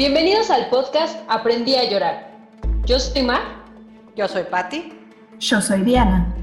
[0.00, 2.32] Bienvenidos al podcast Aprendí a llorar.
[2.86, 3.42] Yo soy Mar.
[4.16, 4.94] Yo soy Patti.
[5.38, 6.39] Yo soy Diana.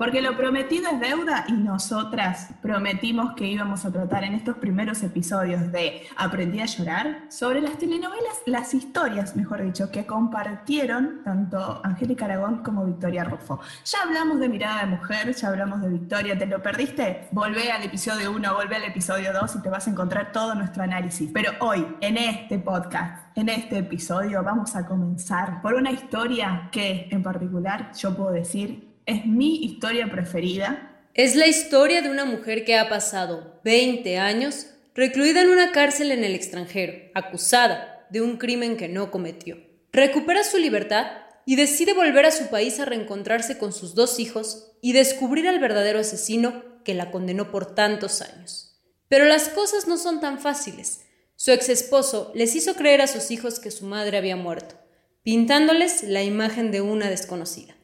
[0.00, 5.02] Porque lo prometido es deuda y nosotras prometimos que íbamos a tratar en estos primeros
[5.02, 11.82] episodios de Aprendí a llorar sobre las telenovelas, las historias, mejor dicho, que compartieron tanto
[11.84, 13.60] Angélica Aragón como Victoria Rufo.
[13.84, 17.28] Ya hablamos de Mirada de Mujer, ya hablamos de Victoria, ¿te lo perdiste?
[17.32, 20.82] Volvé al episodio 1, volvé al episodio 2 y te vas a encontrar todo nuestro
[20.82, 21.30] análisis.
[21.30, 27.06] Pero hoy, en este podcast, en este episodio, vamos a comenzar por una historia que
[27.10, 31.04] en particular yo puedo decir es mi historia preferida.
[31.14, 36.12] Es la historia de una mujer que ha pasado 20 años recluida en una cárcel
[36.12, 39.58] en el extranjero, acusada de un crimen que no cometió.
[39.92, 41.06] Recupera su libertad
[41.44, 45.58] y decide volver a su país a reencontrarse con sus dos hijos y descubrir al
[45.58, 48.80] verdadero asesino que la condenó por tantos años.
[49.08, 51.00] Pero las cosas no son tan fáciles.
[51.34, 54.76] Su ex esposo les hizo creer a sus hijos que su madre había muerto,
[55.24, 57.79] pintándoles la imagen de una desconocida.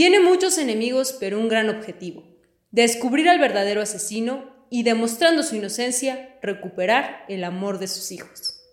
[0.00, 2.24] Tiene muchos enemigos, pero un gran objetivo,
[2.70, 8.64] descubrir al verdadero asesino y, demostrando su inocencia, recuperar el amor de sus hijos.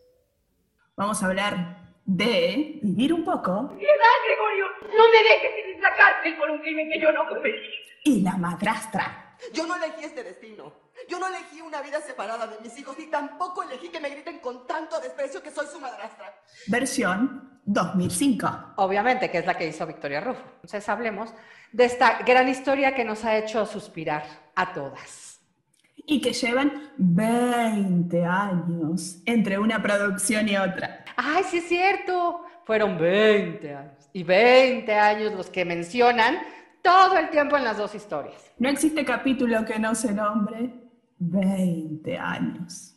[0.96, 3.76] Vamos a hablar de vivir un poco.
[3.78, 4.68] ¡Piedad, Gregorio!
[4.84, 7.60] ¡No me dejes ir a la cárcel por un crimen que yo no cometí!
[8.06, 9.36] Y la madrastra.
[9.52, 10.72] Yo no elegí este destino.
[11.10, 14.40] Yo no elegí una vida separada de mis hijos y tampoco elegí que me griten
[14.40, 16.34] con tanto desprecio que soy su madrastra.
[16.68, 18.74] Versión 2005.
[18.78, 20.42] Obviamente, que es la que hizo Victoria Rufo.
[20.56, 21.34] Entonces hablemos
[21.72, 24.24] de esta gran historia que nos ha hecho suspirar
[24.56, 25.40] a todas.
[25.96, 31.06] Y que llevan 20 años entre una producción y otra.
[31.16, 32.44] Ay, sí es cierto.
[32.66, 34.10] Fueron 20 años.
[34.14, 36.40] Y 20 años los que mencionan
[36.82, 38.52] todo el tiempo en las dos historias.
[38.58, 40.87] No existe capítulo que no se nombre
[41.20, 42.96] 20 años.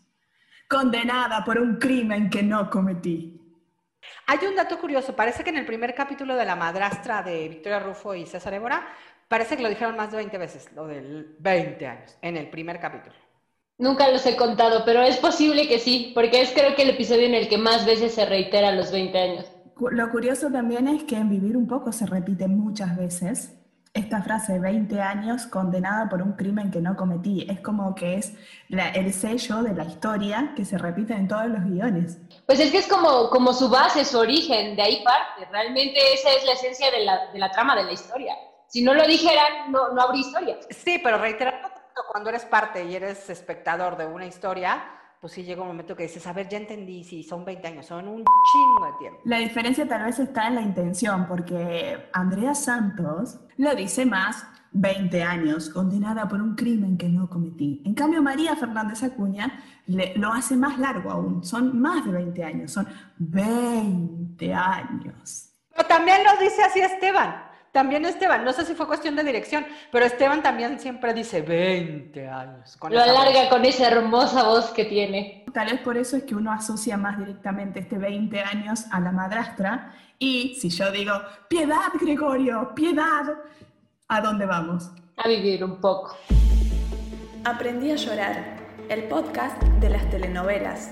[0.68, 3.40] Condenada por un crimen que no cometí.
[4.26, 7.80] Hay un dato curioso, parece que en el primer capítulo de La madrastra de Victoria
[7.80, 8.86] Rufo y César Évora,
[9.28, 12.80] parece que lo dijeron más de 20 veces, lo del 20 años, en el primer
[12.80, 13.14] capítulo.
[13.78, 17.26] Nunca los he contado, pero es posible que sí, porque es creo que el episodio
[17.26, 19.46] en el que más veces se reitera los 20 años.
[19.90, 23.59] Lo curioso también es que en Vivir un poco se repite muchas veces
[23.92, 28.34] esta frase, 20 años condenada por un crimen que no cometí, es como que es
[28.68, 32.18] el sello de la historia que se repite en todos los guiones.
[32.46, 35.50] Pues es que es como, como su base, su origen, de ahí parte.
[35.50, 38.36] Realmente esa es la esencia de la, de la trama de la historia.
[38.68, 40.56] Si no lo dijeran, no, no habría historia.
[40.70, 41.68] Sí, pero reiterando
[42.10, 46.04] cuando eres parte y eres espectador de una historia, pues sí llega un momento que
[46.04, 49.20] dices, a ver, ya entendí, sí, son 20 años, son un chingo de tiempo.
[49.24, 55.22] La diferencia tal vez está en la intención, porque Andrea Santos lo dice más 20
[55.22, 57.82] años, condenada por un crimen que no cometí.
[57.84, 62.72] En cambio, María Fernández Acuña lo hace más largo aún, son más de 20 años,
[62.72, 62.88] son
[63.18, 65.52] 20 años.
[65.68, 67.49] Pero también lo dice así Esteban.
[67.72, 72.28] También Esteban, no sé si fue cuestión de dirección, pero Esteban también siempre dice 20
[72.28, 72.76] años.
[72.90, 75.44] Lo alarga con esa hermosa voz que tiene.
[75.54, 79.12] Tal vez por eso es que uno asocia más directamente este 20 años a la
[79.12, 79.94] madrastra.
[80.18, 81.12] Y si yo digo,
[81.48, 83.34] piedad, Gregorio, piedad,
[84.08, 84.90] ¿a dónde vamos?
[85.16, 86.16] A vivir un poco.
[87.44, 88.56] Aprendí a llorar,
[88.88, 90.90] el podcast de las telenovelas.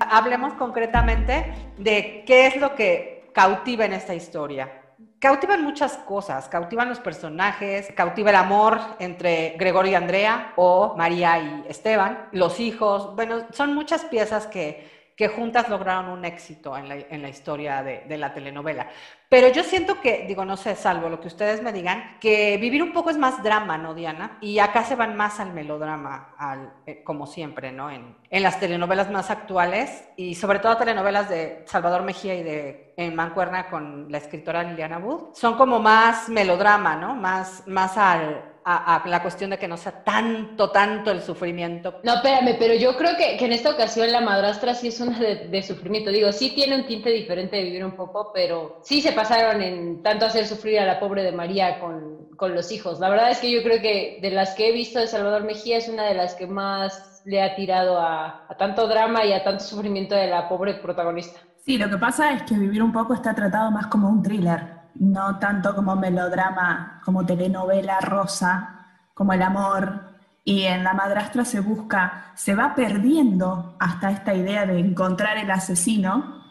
[0.00, 4.81] Hablemos concretamente de qué es lo que cautiva en esta historia
[5.18, 11.38] cautivan muchas cosas, cautivan los personajes, cautiva el amor entre Gregorio y Andrea o María
[11.38, 16.88] y Esteban, los hijos, bueno, son muchas piezas que, que juntas lograron un éxito en
[16.88, 18.88] la, en la historia de, de, la telenovela.
[19.28, 22.82] Pero yo siento que, digo, no sé, salvo lo que ustedes me digan, que vivir
[22.82, 24.38] un poco es más drama, ¿no, Diana?
[24.40, 27.90] Y acá se van más al melodrama, al, eh, como siempre, ¿no?
[27.90, 32.94] En, en, las telenovelas más actuales y sobre todo telenovelas de Salvador Mejía y de
[32.96, 37.14] En Mancuerna con la escritora Liliana Wood, son como más melodrama, ¿no?
[37.14, 42.00] Más, más al, a, a, la cuestión de que no sea tanto, tanto el sufrimiento.
[42.02, 45.18] No, espérame, pero yo creo que, que en esta ocasión la madrastra sí es una
[45.18, 46.10] de, de, sufrimiento.
[46.10, 50.02] Digo, sí tiene un tinte diferente de vivir un poco, pero sí se pasaron en
[50.02, 53.00] tanto hacer sufrir a la pobre de María con, con los hijos.
[53.00, 55.78] La verdad es que yo creo que de las que he visto de Salvador Mejía
[55.78, 59.44] es una de las que más le ha tirado a, a tanto drama y a
[59.44, 61.40] tanto sufrimiento de la pobre protagonista.
[61.64, 64.81] Sí, lo que pasa es que vivir un poco está tratado más como un thriller
[64.96, 70.12] no tanto como melodrama, como telenovela rosa, como el amor.
[70.44, 75.50] Y en La madrastra se busca, se va perdiendo hasta esta idea de encontrar el
[75.50, 76.42] asesino,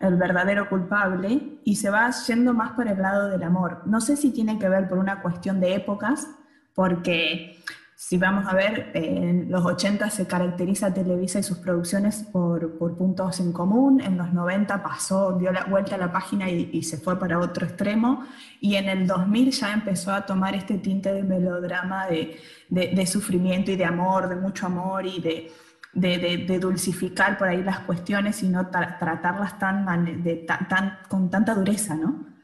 [0.00, 3.82] el verdadero culpable, y se va yendo más por el lado del amor.
[3.86, 6.28] No sé si tiene que ver por una cuestión de épocas,
[6.74, 7.62] porque
[7.98, 13.40] si vamos a ver, en los 80 se caracteriza Televisa y sus producciones por, puntos
[13.40, 17.18] en común, en los 90 pasó, dio la vuelta a la página y, se fue
[17.18, 18.26] para otro extremo,
[18.60, 23.76] y en el 2000 ya empezó a tomar este tinte de melodrama, de, sufrimiento y
[23.76, 25.50] de amor, de mucho amor y de,
[25.94, 29.86] de, dulcificar por ahí las cuestiones y no tratarlas tan,
[30.68, 32.35] tan, con tanta dureza, ¿no?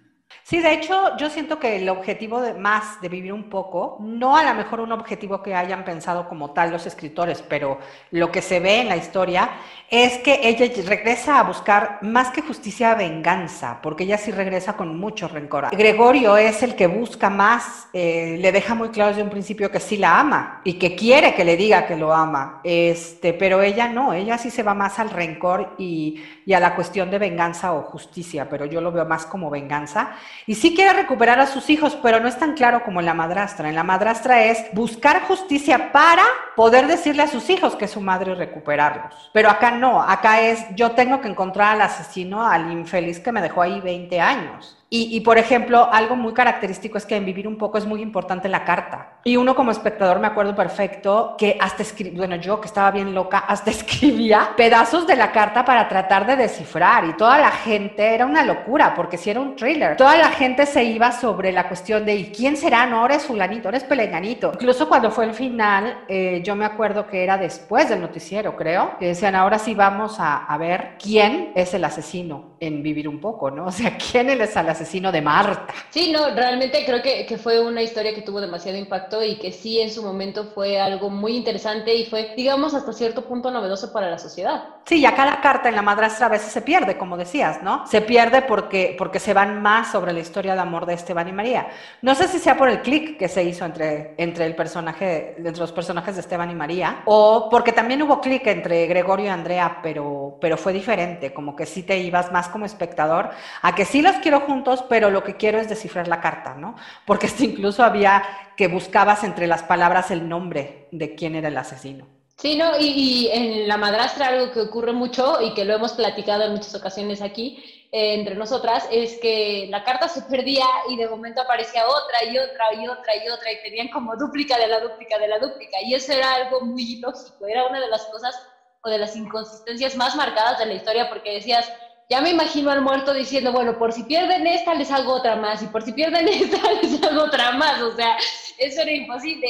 [0.45, 4.37] Sí, de hecho, yo siento que el objetivo de más de vivir un poco, no
[4.37, 7.79] a lo mejor un objetivo que hayan pensado como tal los escritores, pero
[8.11, 9.51] lo que se ve en la historia
[9.89, 14.99] es que ella regresa a buscar más que justicia, venganza, porque ella sí regresa con
[14.99, 15.69] mucho rencor.
[15.71, 19.81] Gregorio es el que busca más, eh, le deja muy claro desde un principio que
[19.81, 23.89] sí la ama y que quiere que le diga que lo ama, este, pero ella
[23.89, 27.73] no, ella sí se va más al rencor y, y a la cuestión de venganza
[27.73, 30.17] o justicia, pero yo lo veo más como venganza.
[30.47, 33.15] Y sí quiere recuperar a sus hijos, pero no es tan claro como en la
[33.15, 33.69] madrastra.
[33.69, 36.25] En la madrastra es buscar justicia para
[36.57, 39.31] poder decirle a sus hijos que es su madre y recuperarlos.
[39.33, 43.43] Pero acá no, acá es yo tengo que encontrar al asesino, al infeliz que me
[43.43, 44.82] dejó ahí 20 años.
[44.95, 48.47] Y, por ejemplo, algo muy característico es que en Vivir un poco es muy importante
[48.47, 49.15] la carta.
[49.25, 53.15] Y uno como espectador me acuerdo perfecto que hasta escribía, bueno, yo que estaba bien
[53.15, 57.07] loca, hasta escribía pedazos de la carta para tratar de descifrar.
[57.07, 60.67] Y toda la gente, era una locura, porque si era un thriller, toda la gente
[60.67, 62.85] se iba sobre la cuestión de ¿y quién será?
[62.85, 64.51] No, eres fulanito, eres pelenganito.
[64.53, 68.99] Incluso cuando fue el final, eh, yo me acuerdo que era después del noticiero, creo,
[68.99, 73.21] que decían, ahora sí vamos a, a ver quién es el asesino en Vivir un
[73.21, 73.67] poco, ¿no?
[73.73, 75.73] O sea, quién es el asesino de Marta.
[75.91, 79.51] Sí, no, realmente creo que, que, fue una historia que tuvo demasiado impacto y que
[79.51, 83.93] sí en su momento fue algo muy interesante y fue, digamos, hasta cierto punto novedoso
[83.93, 84.65] para la sociedad.
[84.85, 87.87] Sí, y acá la carta en la madrastra a veces se pierde, como decías, ¿no?
[87.87, 91.33] Se pierde porque, porque se van más sobre la historia de amor de Esteban y
[91.33, 91.69] María.
[92.03, 95.57] No sé si sea por el clic que se hizo entre, entre el personaje, entre
[95.57, 99.79] los personajes de Esteban y María, o porque también hubo clic entre Gregorio y Andrea,
[99.83, 103.31] pero, pero fue diferente, como que sí te ibas más como espectador,
[103.63, 106.77] a que sí los quiero juntos, pero lo que quiero es descifrar la carta, ¿no?
[107.07, 108.23] Porque incluso había
[108.57, 112.07] que buscabas entre las palabras el nombre de quién era el asesino.
[112.37, 116.43] Sí, no, y, en La Madrastra algo que ocurre mucho y que lo hemos platicado
[116.43, 121.09] en muchas ocasiones aquí eh, entre nosotras es que la carta se perdía y de
[121.09, 124.81] momento aparecía otra y otra y otra y otra y tenían como dúplica de la
[124.81, 128.35] dúplica de la dúplica y eso era algo muy lógico, era una de las cosas
[128.83, 131.71] o de las inconsistencias más marcadas de la historia porque decías,
[132.13, 135.63] ya me imagino al muerto diciendo, bueno, por si pierden esta, les hago otra más,
[135.63, 137.81] y por si pierden esta, les hago otra más.
[137.81, 138.19] O sea,
[138.59, 139.49] eso era imposible.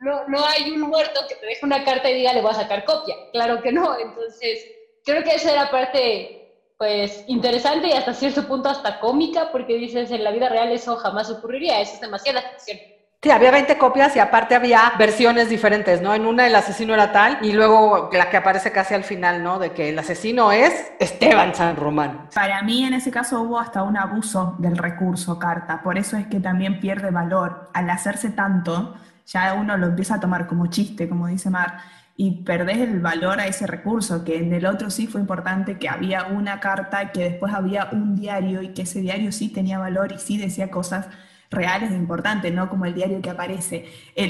[0.00, 2.54] No, no hay un muerto que te deje una carta y diga, le voy a
[2.54, 3.14] sacar copia.
[3.30, 3.96] Claro que no.
[3.96, 4.66] Entonces,
[5.04, 10.10] creo que eso era parte, pues, interesante y hasta cierto punto hasta cómica, porque dices,
[10.10, 12.78] en la vida real eso jamás ocurriría, eso es demasiada ficción.
[13.22, 16.14] Sí, había 20 copias y aparte había versiones diferentes, ¿no?
[16.14, 19.58] En una el asesino era tal y luego la que aparece casi al final, ¿no?
[19.58, 22.30] De que el asesino es Esteban San Román.
[22.34, 26.28] Para mí en ese caso hubo hasta un abuso del recurso carta, por eso es
[26.28, 27.68] que también pierde valor.
[27.74, 28.94] Al hacerse tanto,
[29.26, 31.76] ya uno lo empieza a tomar como chiste, como dice Mar,
[32.16, 35.90] y perdés el valor a ese recurso, que en el otro sí fue importante que
[35.90, 40.10] había una carta, que después había un diario y que ese diario sí tenía valor
[40.10, 41.08] y sí decía cosas
[41.50, 43.86] reales e importantes, no como el diario que aparece,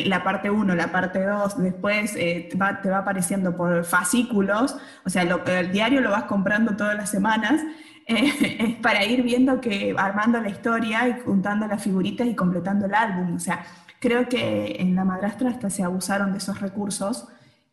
[0.06, 2.56] la parte 1, la parte 2, después eh, te
[2.90, 7.61] va apareciendo por fascículos, o sea, el diario lo vas comprando todas las semanas,
[8.06, 12.86] eh, es para ir viendo que armando la historia y juntando las figuritas y completando
[12.86, 13.65] el álbum, o sea,
[14.00, 17.29] creo que en La Madrastra hasta se abusaron de esos recursos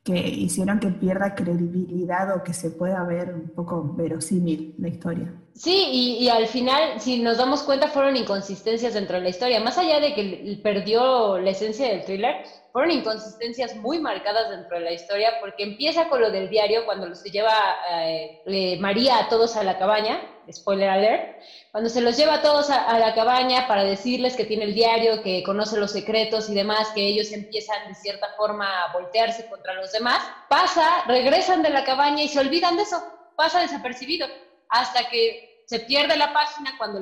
[0.07, 5.33] que hicieron que pierda credibilidad o que se pueda ver un poco verosímil la historia.
[5.53, 9.59] Sí, y, al final, si nos damos cuenta, fueron inconsistencias dentro de la historia.
[9.59, 12.35] Más allá de que perdió la esencia del thriller,
[12.71, 17.13] fueron inconsistencias muy marcadas dentro de la historia, porque empieza con lo del diario, cuando
[17.13, 17.53] se lleva
[17.91, 22.41] eh, eh, María a todos a la cabaña, spoiler alert, cuando se los lleva a
[22.41, 26.53] todos a, la cabaña para decirles que tiene el diario, que conoce los secretos y
[26.53, 31.69] demás, que ellos empiezan de cierta forma a voltearse contra los demás, pasa, regresan de
[31.69, 33.03] la cabaña y se olvidan de eso,
[33.35, 34.27] pasa desapercibido,
[34.69, 36.99] hasta que se pierde la página cuando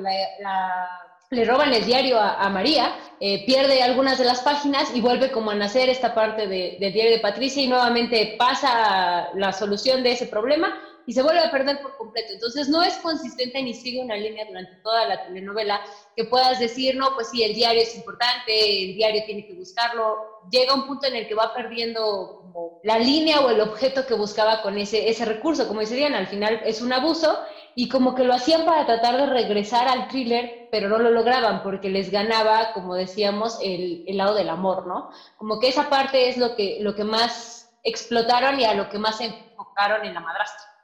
[1.30, 5.52] le roban el diario a, María, eh, pierde algunas de las páginas y vuelve como
[5.52, 10.26] a nacer esta parte del diario de Patricia y nuevamente pasa la solución de ese
[10.26, 12.32] problema y se vuelve a perder por completo.
[12.32, 15.80] Entonces no es consistente ni sigue una línea durante toda la telenovela
[16.16, 20.16] que puedas decir, no, pues sí, el diario es importante, el diario tiene que buscarlo.
[20.50, 22.42] Llega un punto en el que va perdiendo
[22.82, 25.68] la línea o el objeto que buscaba con ese, ese recurso.
[25.68, 27.38] Como dice al final es un abuso
[27.74, 31.62] y como que lo hacían para tratar de regresar al thriller, pero no lo lograban
[31.62, 35.10] porque les ganaba, como decíamos, el, el lado del amor, ¿no?
[35.36, 38.98] Como que esa parte es lo que, lo que más explotaron y a lo que
[38.98, 40.75] más se enfocaron en la madrastra.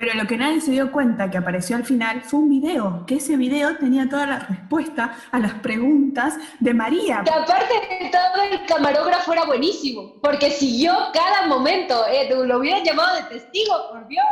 [0.00, 3.16] Pero lo que nadie se dio cuenta que apareció al final fue un video, que
[3.16, 7.22] ese video tenía toda la respuesta a las preguntas de María.
[7.22, 12.82] Que aparte de todo el camarógrafo era buenísimo, porque siguió cada momento, eh, lo hubieran
[12.82, 14.24] llamado de testigo, por Dios.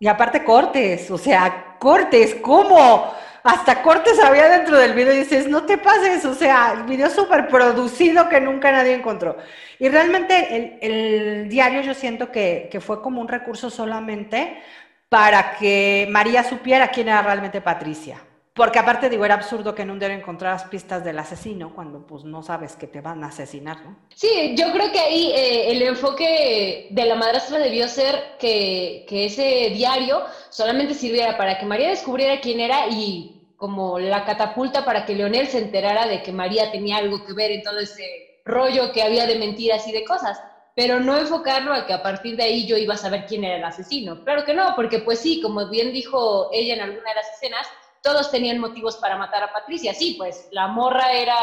[0.00, 3.14] Y aparte cortes, o sea, cortes, ¿cómo?
[3.44, 7.08] Hasta cortes había dentro del video y dices, no te pases, o sea, el video
[7.08, 9.36] súper producido que nunca nadie encontró.
[9.78, 14.60] Y realmente el, el diario yo siento que, que fue como un recurso solamente
[15.08, 18.20] para que María supiera quién era realmente Patricia.
[18.54, 22.22] Porque aparte digo, era absurdo que en un diario encontraras pistas del asesino cuando pues
[22.22, 23.96] no sabes que te van a asesinar, ¿no?
[24.14, 29.26] Sí, yo creo que ahí eh, el enfoque de la madrastra debió ser que, que,
[29.26, 35.04] ese diario solamente sirviera para que María descubriera quién era y como la catapulta para
[35.04, 38.92] que Leonel se enterara de que María tenía algo que ver en todo ese rollo
[38.92, 40.40] que había de mentiras y de cosas
[40.74, 43.56] pero no enfocarlo a que a partir de ahí yo iba a saber quién era
[43.56, 44.24] el asesino.
[44.24, 47.66] Claro que no, porque pues sí, como bien dijo ella en alguna de las escenas,
[48.02, 49.94] todos tenían motivos para matar a Patricia.
[49.94, 51.36] Sí, pues la morra era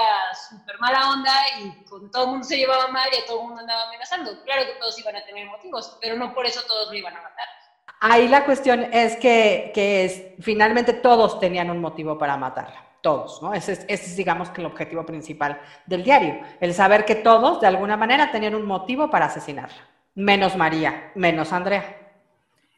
[0.49, 3.47] súper mala onda y con todo el mundo se llevaba mal y a todo el
[3.47, 4.43] mundo andaba amenazando.
[4.43, 7.21] Claro que todos iban a tener motivos, pero no por eso todos lo iban a
[7.21, 7.47] matar.
[8.01, 13.41] Ahí la cuestión es que, que es, finalmente todos tenían un motivo para matarla todos,
[13.41, 13.53] ¿no?
[13.53, 17.59] Ese es, ese es, digamos, que el objetivo principal del diario, el saber que todos,
[17.61, 19.81] de alguna manera, tenían un motivo para asesinarla,
[20.15, 21.97] menos María, menos Andrea.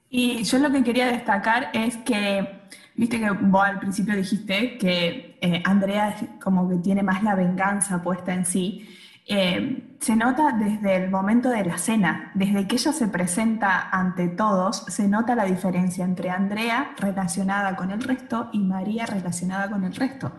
[0.10, 2.62] Y yo lo que quería destacar es que,
[2.96, 8.02] viste que vos al principio dijiste que eh, Andrea como que tiene más la venganza
[8.04, 8.88] puesta en sí,
[9.26, 14.28] eh, se nota desde el momento de la cena, desde que ella se presenta ante
[14.28, 19.84] todos, se nota la diferencia entre Andrea relacionada con el resto y María relacionada con
[19.86, 20.34] el resto.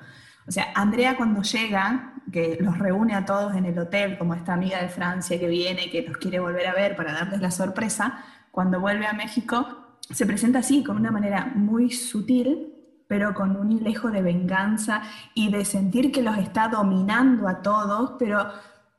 [0.47, 4.53] O sea, Andrea cuando llega, que los reúne a todos en el hotel, como esta
[4.53, 8.23] amiga de Francia que viene, que los quiere volver a ver para darles la sorpresa,
[8.51, 12.75] cuando vuelve a México, se presenta así, con una manera muy sutil,
[13.07, 15.03] pero con un hilejo de venganza
[15.35, 18.47] y de sentir que los está dominando a todos, pero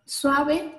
[0.05, 0.71] suave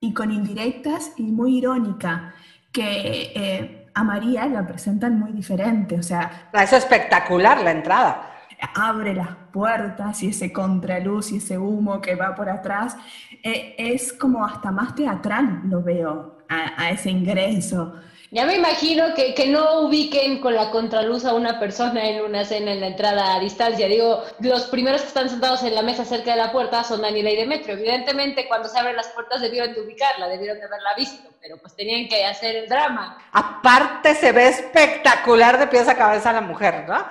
[0.00, 2.34] y con indirectas y muy irónica,
[2.72, 6.50] que eh, a María la presentan muy diferente, o sea...
[6.52, 8.34] Es espectacular la entrada.
[8.74, 12.96] Abre las puertas y ese contraluz y ese humo que va por atrás,
[13.42, 17.94] eh, es como hasta más teatral lo veo a, a ese ingreso.
[18.30, 22.44] Ya me imagino que, que, no ubiquen con la contraluz a una persona en una
[22.44, 23.88] cena en la entrada a distancia.
[23.88, 27.30] Digo, los primeros que están sentados en la mesa cerca de la puerta son Daniela
[27.30, 27.74] y Demetrio.
[27.74, 31.74] Evidentemente, cuando se abren las puertas debieron de ubicarla, debieron de haberla visto, pero pues
[31.74, 33.16] tenían que hacer el drama.
[33.32, 37.06] Aparte se ve espectacular de pies a cabeza la mujer, ¿no?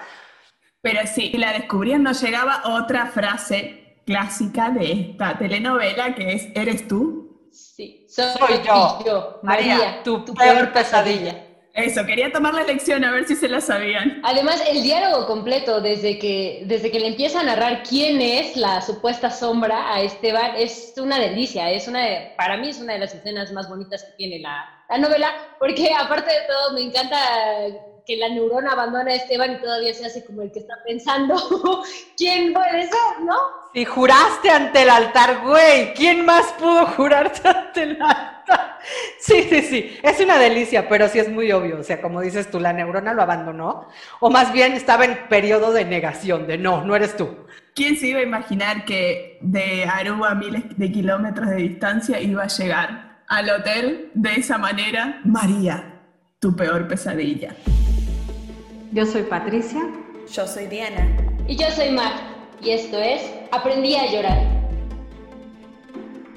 [0.81, 6.87] Pero sí, la descubrían, nos llegaba otra frase clásica de esta telenovela que es, ¿eres
[6.87, 7.49] tú?
[7.51, 11.33] Sí, soy, soy yo, yo, María, María tu, tu, peor, peor pesadilla.
[11.33, 11.47] pesadilla.
[11.73, 14.19] Eso, quería tomar la lección a ver si se la sabían.
[14.23, 18.81] Además, el diálogo completo, desde que, desde que le empieza a narrar quién es la
[18.81, 21.69] supuesta sombra a Esteban, es una delicia.
[21.69, 24.65] Es una de, para mí es una de las escenas más bonitas que tiene la,
[24.89, 27.17] la novela, porque aparte de todo, me encanta
[28.07, 31.35] que la neurona abandona a Esteban y todavía se hace como el que está pensando
[32.17, 33.35] quién puede ser, ¿no?
[33.73, 38.77] Si juraste ante el altar, güey, ¿quién más pudo jurarte ante el altar?
[39.19, 42.49] Sí, sí, sí, es una delicia, pero sí es muy obvio, o sea, como dices
[42.49, 43.89] tú, la neurona lo abandonó,
[44.21, 47.35] o más bien estaba en periodo de negación, de no, no eres tú.
[47.75, 52.43] ¿Quién se iba a imaginar que de Aruba a miles de kilómetros de distancia iba
[52.43, 55.19] a llegar al hotel de esa manera?
[55.25, 55.99] María,
[56.39, 57.53] tu peor pesadilla.
[58.93, 59.81] Yo soy Patricia.
[60.31, 61.05] Yo soy Diana.
[61.47, 62.13] Y yo soy Mar.
[62.61, 64.39] Y esto es Aprendí a llorar.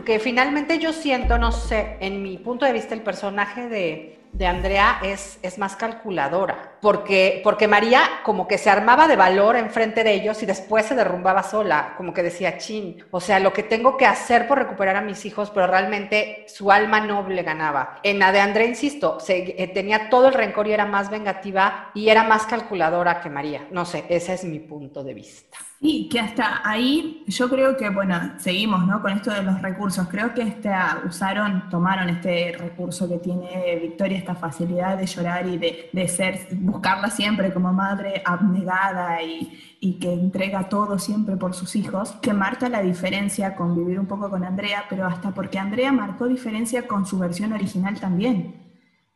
[0.05, 4.47] Que finalmente yo siento, no sé, en mi punto de vista, el personaje de, de
[4.47, 10.05] Andrea es, es más calculadora, porque, porque María como que se armaba de valor enfrente
[10.05, 13.63] de ellos y después se derrumbaba sola, como que decía, chin, o sea, lo que
[13.63, 17.99] tengo que hacer por recuperar a mis hijos, pero realmente su alma noble ganaba.
[18.03, 21.91] En la de Andrea, insisto, se, eh, tenía todo el rencor y era más vengativa
[21.95, 23.67] y era más calculadora que María.
[23.71, 25.59] No sé, ese es mi punto de vista.
[25.81, 29.01] Sí, que hasta ahí yo creo que, bueno, seguimos ¿no?
[29.01, 30.07] con esto de los recursos.
[30.09, 30.71] Creo que este,
[31.07, 36.49] usaron, tomaron este recurso que tiene Victoria, esta facilidad de llorar y de, de ser,
[36.71, 42.33] buscarla siempre como madre abnegada y, y, que entrega todo siempre por sus hijos, que
[42.33, 46.87] marca la diferencia con vivir un poco con Andrea, pero hasta porque Andrea marcó diferencia
[46.87, 48.61] con su versión original también.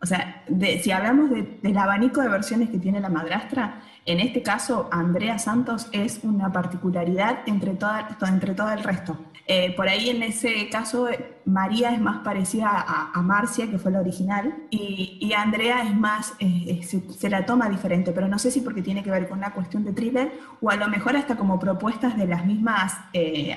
[0.04, 0.44] O sea,
[0.82, 5.88] si hablamos del abanico de versiones que tiene la madrastra, en este caso, Andrea Santos
[5.92, 9.16] es una particularidad entre, toda, entre todo el resto.
[9.46, 11.08] Eh, por ahí en ese caso,
[11.44, 16.80] María es más parecida a, Marcia, que fue la original, y, Andrea es más, eh,
[16.80, 19.52] eh, se, la toma diferente, pero no sé si porque tiene que ver con una
[19.52, 22.96] cuestión de thriller o a lo mejor hasta como propuestas de las mismas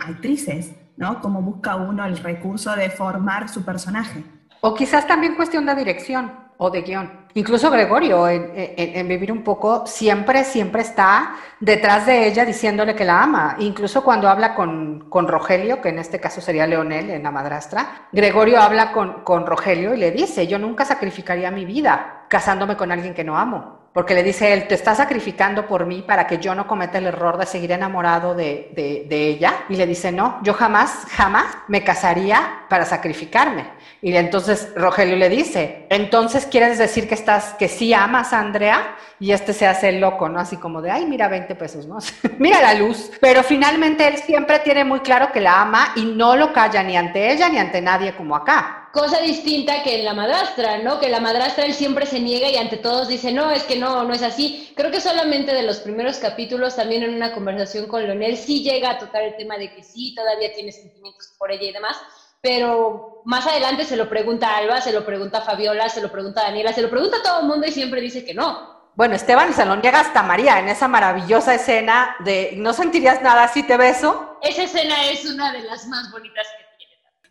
[0.06, 1.22] actrices, ¿no?
[1.22, 4.24] Como busca uno el recurso de formar su personaje.
[4.62, 7.27] O quizás también cuestión de dirección o de guion.
[7.35, 13.21] Incluso Gregorio, en, Vivir un poco, siempre, siempre está detrás de ella diciéndole que la
[13.21, 13.55] ama.
[13.59, 18.07] Incluso cuando habla con, con Rogelio, que en este caso sería Leonel, en la madrastra,
[18.11, 22.91] Gregorio habla con, con Rogelio y le dice, yo nunca sacrificaría mi vida casándome con
[22.91, 26.38] alguien que no amo porque le dice él, te está sacrificando por mí para que
[26.38, 28.70] yo no cometa el error de seguir enamorado de,
[29.10, 29.66] de, ella.
[29.70, 33.66] Y le dice, no, yo jamás, jamás me casaría para sacrificarme.
[34.04, 38.96] Y entonces Rogelio le dice, entonces quieres decir que estás, que sí amas a Andrea,
[39.20, 40.39] y este se hace loco, ¿no?
[40.39, 41.98] Así como de, ay, mira, 20 pesos, ¿no?
[42.38, 43.10] mira la luz.
[43.20, 46.96] Pero finalmente él siempre tiene muy claro que la ama y no lo calla ni
[46.96, 48.87] ante ella ni ante nadie como acá.
[48.94, 51.00] Cosa distinta que en la madrastra, ¿no?
[51.00, 54.03] Que la madrastra él siempre se niega y ante todos dice, no, es que no,
[54.03, 54.72] no es así.
[54.75, 58.91] Creo que solamente de los primeros capítulos, también en una conversación con Leonel, sí llega
[58.91, 61.98] a tocar el tema de que sí, todavía tiene sentimientos por ella y demás,
[62.41, 66.12] pero más adelante se lo pregunta a Alba, se lo pregunta a Fabiola, se lo
[66.12, 68.77] pregunta a Daniela, se lo pregunta a todo el mundo y siempre dice que no.
[68.96, 73.48] Bueno, Esteban se lo niega hasta María en esa maravillosa escena de ¿no sentirías nada
[73.48, 74.39] si te beso?
[74.41, 76.66] Esa escena es una de las más bonitas que.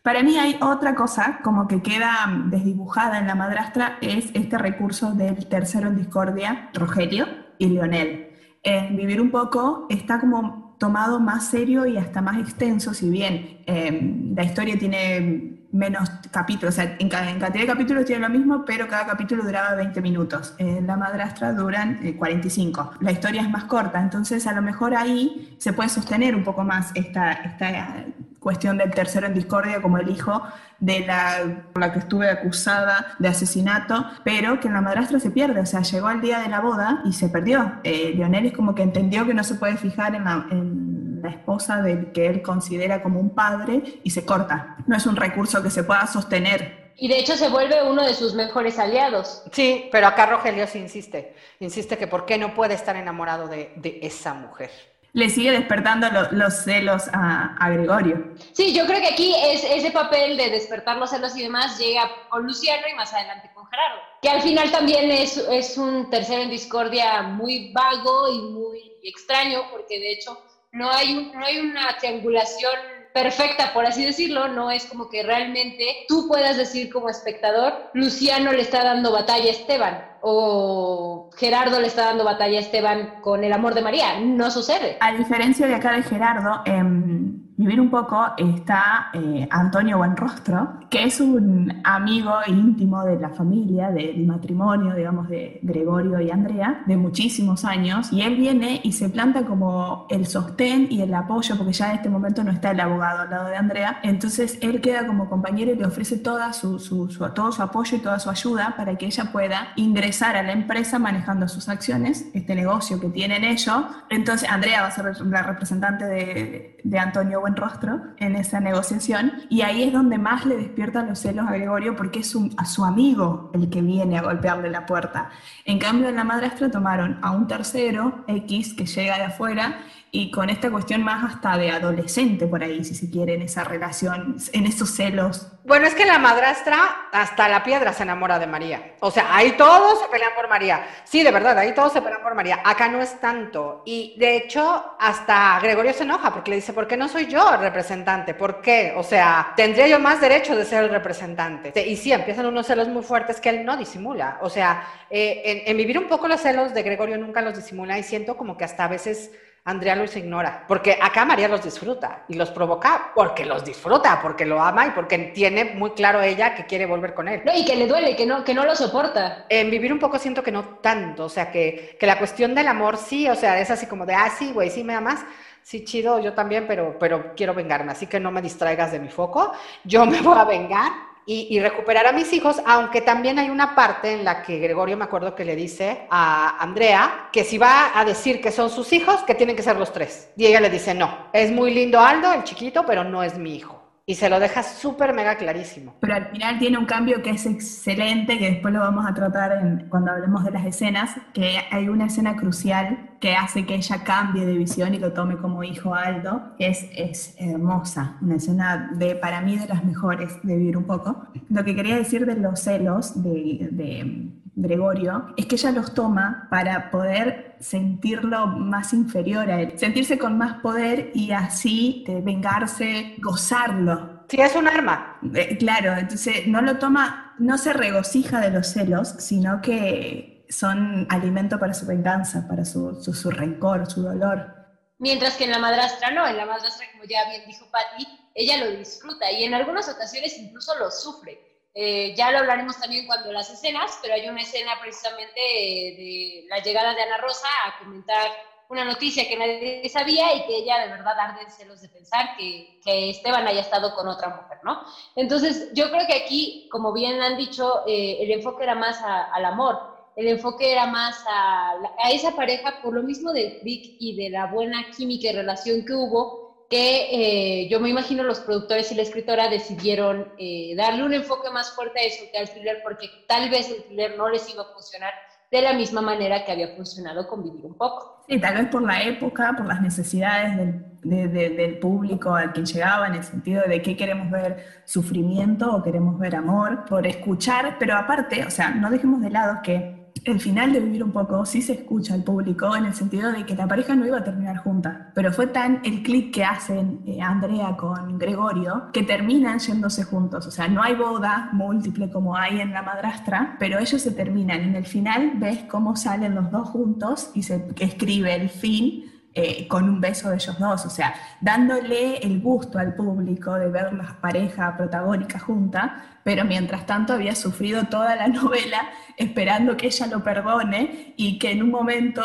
[0.06, 5.10] Para mí hay otra cosa como que queda desdibujada en la madrastra, es este recurso
[5.10, 7.26] del tercero en discordia, Rogelio
[7.58, 8.28] y Leonel.
[8.62, 13.58] En Vivir un poco está como tomado más serio y hasta más extenso, si bien
[13.66, 18.64] em, la historia tiene menos capítulos, o sea, en, cantidad de capítulos tiene lo mismo,
[18.64, 20.54] pero cada capítulo duraba 20 minutos.
[20.58, 22.80] En La Madrastra duran 45.
[22.80, 26.44] Eh, la historia es más corta, entonces a lo mejor ahí se puede sostener un
[26.44, 28.04] poco más esta, esta
[28.46, 30.40] cuestión del tercero en discordia como el hijo
[30.78, 35.58] de la, la que estuve acusada de asesinato, pero que en la madrastra se pierde,
[35.62, 37.80] o sea, llegó al día de la boda y se perdió.
[37.82, 41.30] Eh, Lionel es como que entendió que no se puede fijar en la, en la
[41.30, 44.76] esposa del que él considera como un padre y se corta.
[44.86, 48.14] No es un recurso que se pueda sostener y de hecho se vuelve uno de
[48.14, 49.42] sus mejores aliados.
[49.50, 53.72] Sí, pero acá Rogelio sí insiste, insiste que por qué no puede estar enamorado de,
[53.74, 54.70] de esa mujer
[55.16, 58.34] le sigue despertando los celos a, Gregorio.
[58.52, 62.10] Sí, yo creo que aquí es, ese papel de despertar los celos y demás llega
[62.28, 66.42] con Luciano y más adelante con Gerardo, que al final también es, es un tercero
[66.42, 70.38] en discordia muy vago y muy extraño, porque de hecho
[70.72, 72.74] no hay, no hay una triangulación
[73.14, 78.52] perfecta, por así decirlo, no es como que realmente tú puedas decir como espectador, Luciano
[78.52, 83.44] le está dando batalla a Esteban o Gerardo le está dando batalla a Esteban con
[83.44, 84.96] el amor de María, no sucede.
[84.98, 87.25] A diferencia de acá de Gerardo, en
[87.58, 93.90] Vivir un poco está eh, Antonio Buenrostro, que es un amigo íntimo de la familia,
[93.90, 99.08] del matrimonio, digamos, de Gregorio y Andrea, de muchísimos años, y él viene y se
[99.08, 102.80] planta como el sostén y el apoyo, porque ya en este momento no está el
[102.80, 106.78] abogado al lado de Andrea, entonces él queda como compañero y le ofrece toda su,
[106.78, 110.52] su, todo su apoyo y toda su ayuda para que ella pueda ingresar a la
[110.52, 113.82] empresa manejando sus acciones, este negocio que tienen ellos.
[114.10, 119.32] Entonces Andrea va a ser la representante de, de Antonio buen rostro en esa negociación
[119.48, 122.84] y ahí es donde más le despiertan los celos a Gregorio porque es a su
[122.84, 125.30] amigo el que viene a golpearle la puerta.
[125.64, 129.78] En cambio, en la madrastra tomaron a un tercero, X, que llega de afuera
[130.16, 133.64] y con esta cuestión más hasta de adolescente por ahí, si se quiere, en esa
[133.64, 135.52] relación, en esos celos.
[135.64, 138.94] Bueno, es que la madrastra, hasta la piedra se enamora de María.
[139.00, 140.86] O sea, ahí todos se pelean por María.
[141.04, 142.62] Sí, de verdad, ahí todos se pelean por María.
[142.64, 143.82] Acá no es tanto.
[143.84, 147.52] Y de hecho, hasta Gregorio se enoja porque le dice, ¿por qué no soy yo
[147.52, 148.32] el representante?
[148.32, 148.94] ¿Por qué?
[148.96, 151.86] O sea, tendría yo más derecho de ser el representante.
[151.86, 154.38] Y sí, empiezan unos celos muy fuertes que él no disimula.
[154.40, 157.98] O sea, eh, en, en vivir un poco los celos de Gregorio nunca los disimula
[157.98, 159.30] y siento como que hasta a veces
[159.66, 164.46] Andrea los ignora, porque acá María los disfruta y los provoca porque los disfruta, porque
[164.46, 167.42] lo ama y porque tiene muy claro ella que quiere volver con él.
[167.44, 169.44] No, y que le duele, que no, que no lo soporta.
[169.48, 172.68] En vivir un poco siento que no tanto, o sea, que, que la cuestión del
[172.68, 175.24] amor sí, o sea, es así como de, ah, sí, güey, sí me amas,
[175.62, 179.08] sí, chido, yo también, pero, pero quiero vengarme, así que no me distraigas de mi
[179.08, 179.52] foco,
[179.82, 180.92] yo me voy a vengar
[181.28, 185.04] y, recuperar a mis hijos, aunque también hay una parte en la que Gregorio me
[185.04, 189.24] acuerdo que le dice a Andrea que si va a decir que son sus hijos,
[189.24, 190.30] que tienen que ser los tres.
[190.36, 193.56] Y ella le dice, no, es muy lindo Aldo, el chiquito, pero no es mi
[193.56, 193.75] hijo.
[194.08, 195.96] Y se lo deja súper mega clarísimo.
[195.98, 199.50] Pero al final tiene un cambio que es excelente, que después lo vamos a tratar
[199.52, 204.04] en, cuando hablemos de las escenas, que hay una escena crucial que hace que ella
[204.04, 209.16] cambie de visión y lo tome como hijo Aldo, es, es hermosa, una escena de,
[209.16, 211.26] para mí de las mejores de vivir un poco.
[211.48, 216.48] Lo que quería decir de los celos de, de Gregorio, es que ella los toma
[216.50, 223.16] para poder sentirlo más inferior a él, sentirse con más poder y así de vengarse,
[223.18, 224.24] gozarlo.
[224.28, 225.20] Sí, es un arma.
[225.34, 231.06] Eh, claro, entonces no lo toma, no se regocija de los celos, sino que son
[231.10, 234.54] alimento para su venganza, para su, su, su rencor, su dolor.
[234.98, 238.64] Mientras que en la madrastra no, en la madrastra, como ya bien dijo Patty, ella
[238.64, 241.38] lo disfruta y en algunas ocasiones incluso lo sufre.
[241.78, 246.60] Eh, ya lo hablaremos también cuando las escenas, pero hay una escena precisamente de la
[246.60, 248.30] llegada de Ana Rosa a comentar
[248.70, 252.34] una noticia que nadie sabía y que ella de verdad arde en celos de pensar
[252.38, 254.80] que, que, Esteban haya estado con otra mujer, ¿no?
[255.16, 259.24] Entonces, yo creo que aquí, como bien han dicho, eh, el enfoque era más a,
[259.24, 259.78] al amor,
[260.16, 264.30] el enfoque era más a, a, esa pareja por lo mismo de Vic y de
[264.30, 268.94] la buena química y relación que hubo, que eh, yo me imagino los productores y
[268.94, 273.08] la escritora decidieron eh, darle un enfoque más fuerte a eso que al thriller, porque
[273.28, 275.12] tal vez el thriller no les iba a funcionar
[275.50, 278.24] de la misma manera que había funcionado con Vivir un poco.
[278.28, 282.52] Sí, tal vez por la época, por las necesidades del, de, de, del público al
[282.52, 287.06] que llegaba, en el sentido de que queremos ver sufrimiento o queremos ver amor, por
[287.06, 291.12] escuchar, pero aparte, o sea, no dejemos de lado que el final de Vivir un
[291.12, 294.18] poco sí se escucha al público en el sentido de que la pareja no iba
[294.18, 299.02] a terminar junta, pero fue tan el clic que hacen eh, Andrea con Gregorio que
[299.02, 300.46] terminan yéndose juntos.
[300.46, 304.60] O sea, no hay boda múltiple como hay en La Madrastra, pero ellos se terminan.
[304.60, 309.04] En el final ves cómo salen los dos juntos y se escribe el fin
[309.38, 313.68] eh, con un beso de ellos dos, o sea, dándole el gusto al público de
[313.68, 319.88] ver la pareja protagónica junta, pero mientras tanto había sufrido toda la novela esperando que
[319.88, 322.22] ella lo perdone y que en un momento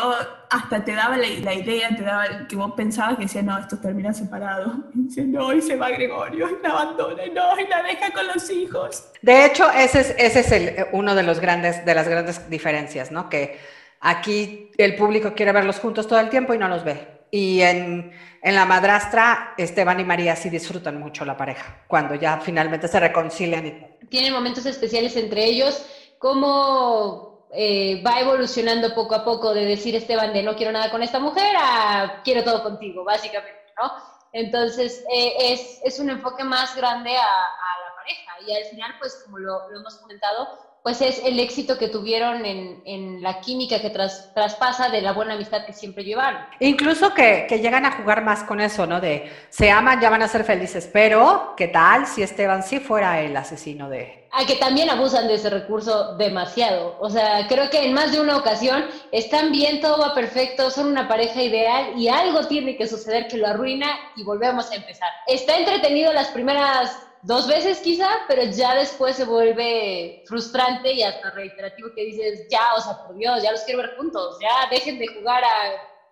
[0.48, 3.82] hasta te daba la, la idea, te daba que vos pensabas que decía, no, estos
[3.82, 4.72] terminan separados.
[4.94, 8.10] Y dice, no, y se va Gregorio, y la abandona, y no, y la deja
[8.14, 9.12] con los hijos.
[9.20, 13.12] De hecho, ese es, ese es el, uno de, los grandes, de las grandes diferencias,
[13.12, 13.28] ¿no?
[13.28, 13.58] Que
[14.04, 17.26] Aquí el público quiere verlos juntos todo el tiempo y no los ve.
[17.30, 18.12] Y en,
[18.42, 22.98] en, La Madrastra, Esteban y María sí disfrutan mucho la pareja, cuando ya finalmente se
[22.98, 23.96] reconcilian.
[24.10, 25.86] Tienen momentos especiales entre ellos,
[26.18, 31.02] cómo eh, va evolucionando poco a poco de decir Esteban de no quiero nada con
[31.04, 33.92] esta mujer a quiero todo contigo, básicamente, ¿no?
[34.32, 39.22] Entonces eh, es, es, un enfoque más grande a, la pareja y al final, pues
[39.24, 43.90] como lo hemos comentado, pues es el éxito que tuvieron en, en la química que
[43.90, 46.40] tras, traspasa de la buena amistad que siempre llevaron.
[46.58, 49.00] Incluso que, que, llegan a jugar más con eso, ¿no?
[49.00, 53.20] De se aman, ya van a ser felices, pero ¿qué tal si Esteban sí fuera
[53.20, 54.26] el asesino de...
[54.32, 56.96] A que también abusan de ese recurso demasiado.
[57.00, 60.86] O sea, creo que en más de una ocasión están bien, todo va perfecto, son
[60.86, 65.10] una pareja ideal y algo tiene que suceder que lo arruina y volvemos a empezar.
[65.26, 71.30] Está entretenido las primeras dos veces quizá, pero ya después se vuelve frustrante y hasta
[71.30, 74.98] reiterativo que dices, ya, o sea, por Dios, ya los quiero ver juntos, ya dejen
[74.98, 75.48] de jugar a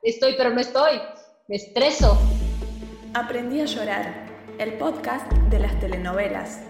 [0.03, 1.01] estoy pero no estoy,
[1.49, 2.18] me estreso.
[3.12, 4.27] Aprendí a llorar,
[4.59, 6.62] el podcast de las telenovelas.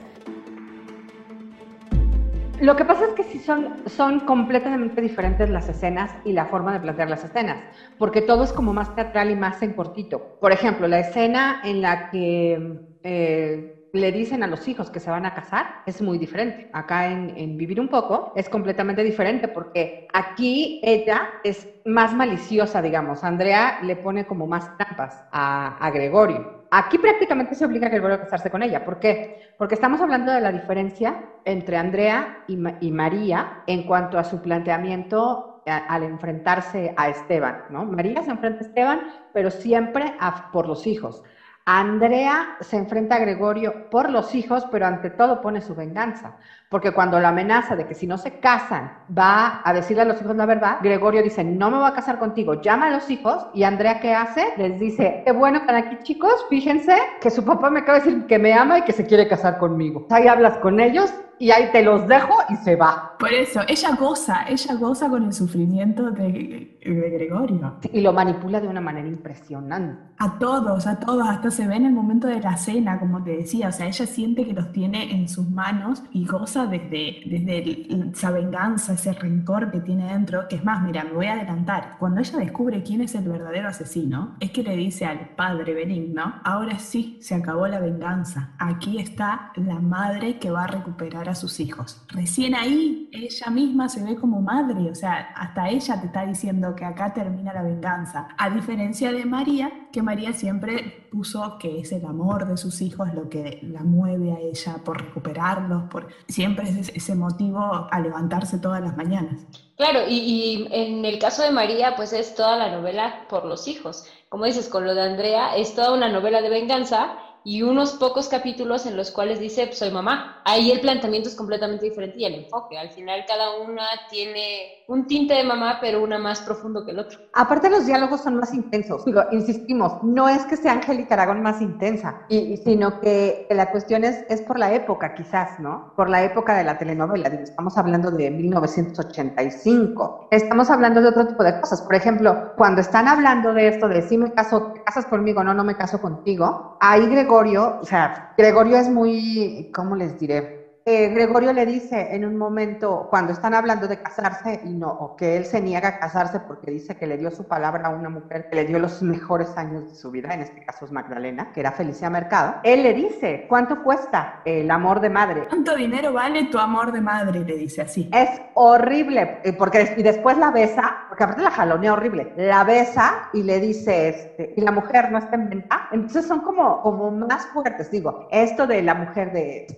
[2.61, 6.75] Lo que pasa es que sí son, son completamente diferentes las escenas y la forma
[6.75, 7.63] de plantear las escenas,
[7.99, 10.39] porque todo es como más teatral y más en cortito.
[10.41, 12.81] Por ejemplo, la escena en la que...
[13.03, 16.71] Eh, le dicen a los hijos que se van a casar es muy diferente.
[16.73, 23.25] Acá en, Vivir un poco es completamente diferente porque aquí ella es más maliciosa, digamos.
[23.25, 26.61] Andrea le pone como más trampas a, a Gregorio.
[26.71, 28.85] Aquí prácticamente se obliga a Gregorio a casarse con ella.
[28.85, 29.55] ¿Por qué?
[29.59, 34.41] Porque estamos hablando de la diferencia entre Andrea y, y María en cuanto a su
[34.41, 37.85] planteamiento a, al enfrentarse a Esteban, ¿no?
[37.85, 39.01] María se enfrenta a Esteban,
[39.33, 40.15] pero siempre
[40.53, 41.23] por los hijos.
[41.67, 46.37] Andrea se enfrenta a Gregorio por los hijos, pero ante todo pone su venganza.
[46.69, 50.21] Porque cuando la amenaza de que si no se casan va a decirle a los
[50.21, 53.47] hijos la verdad, Gregorio dice, no me voy a casar contigo, llama a los hijos
[53.55, 54.55] y Andrea ¿qué hace?
[54.57, 58.27] Les dice, qué bueno están aquí chicos, fíjense que su papá me acaba de decir
[58.27, 60.07] que me ama y que se quiere casar conmigo.
[60.11, 63.17] Ahí hablas con ellos y ahí te los dejo y se va.
[63.19, 67.79] Por eso, ella goza, ella goza con el sufrimiento de, de, Gregorio.
[67.93, 70.11] Y lo manipula de una manera impresionante.
[70.19, 73.39] A todos, a todos, hasta se ve en el momento de la cena, como te
[73.39, 77.87] decía, o sea, ella siente que los tiene en sus manos y goza desde, desde
[78.11, 81.97] esa venganza, ese rencor que tiene dentro, que es más, mira, me voy a adelantar,
[81.99, 86.35] cuando ella descubre quién es el verdadero asesino, es que le dice al padre benigno,
[86.45, 91.35] ahora sí, se acabó la venganza, aquí está la madre que va a recuperar a
[91.35, 92.01] sus hijos.
[92.09, 96.75] Recién ahí ella misma se ve como madre, o sea, hasta ella te está diciendo
[96.77, 101.93] que acá termina la venganza, a diferencia de María, que María siempre puso que es
[101.93, 106.69] el amor de sus hijos lo que la mueve a ella por recuperarlos, por siempre
[106.69, 109.47] es ese motivo a levantarse todas las mañanas.
[109.77, 113.67] Claro, y, y, en el caso de María, pues es toda la novela por los
[113.67, 114.05] hijos.
[114.29, 118.29] Como dices, con lo de Andrea, es toda una novela de venganza y unos pocos
[118.29, 120.43] capítulos en los cuales dice, soy mamá.
[120.45, 122.79] Ahí el planteamiento es completamente diferente y el enfoque.
[122.79, 126.99] Al final cada una tiene un tinte de mamá, pero una más profundo que el
[126.99, 127.19] otro.
[127.33, 129.05] Aparte los diálogos son más intensos.
[129.05, 134.05] Digo, insistimos, no es que sea Angélica Aragón más intensa, y, sino que la cuestión
[134.05, 135.93] es, es por la época quizás, ¿no?
[135.95, 137.29] Por la época de la telenovela.
[137.29, 140.27] Estamos hablando de 1985.
[140.31, 141.83] Estamos hablando de otro tipo de cosas.
[141.83, 145.55] Por ejemplo, cuando están hablando de esto de si me caso, te casas conmigo, no,
[145.55, 150.60] no me caso contigo, ahí Gregorio, o sea, Gregorio es muy, ¿cómo les diré?
[150.93, 155.15] Eh, Gregorio le dice en un momento, cuando están hablando de casarse, y no, o
[155.15, 158.09] que él se niega a casarse porque dice que le dio su palabra a una
[158.09, 161.53] mujer que le dio los mejores años de su vida, en este caso es Magdalena,
[161.53, 165.47] que era Felicia Mercado, él le dice, ¿cuánto cuesta el amor de madre?
[165.49, 167.45] ¿Cuánto dinero vale tu amor de madre?
[167.45, 168.11] Le dice así.
[168.13, 173.29] Es horrible, eh, porque y después la besa, porque aparte la jalonea horrible, la besa
[173.33, 177.13] y le dice, este, y la mujer no está en venta, entonces son como, como
[177.13, 179.69] más fuertes, digo, esto de la mujer de,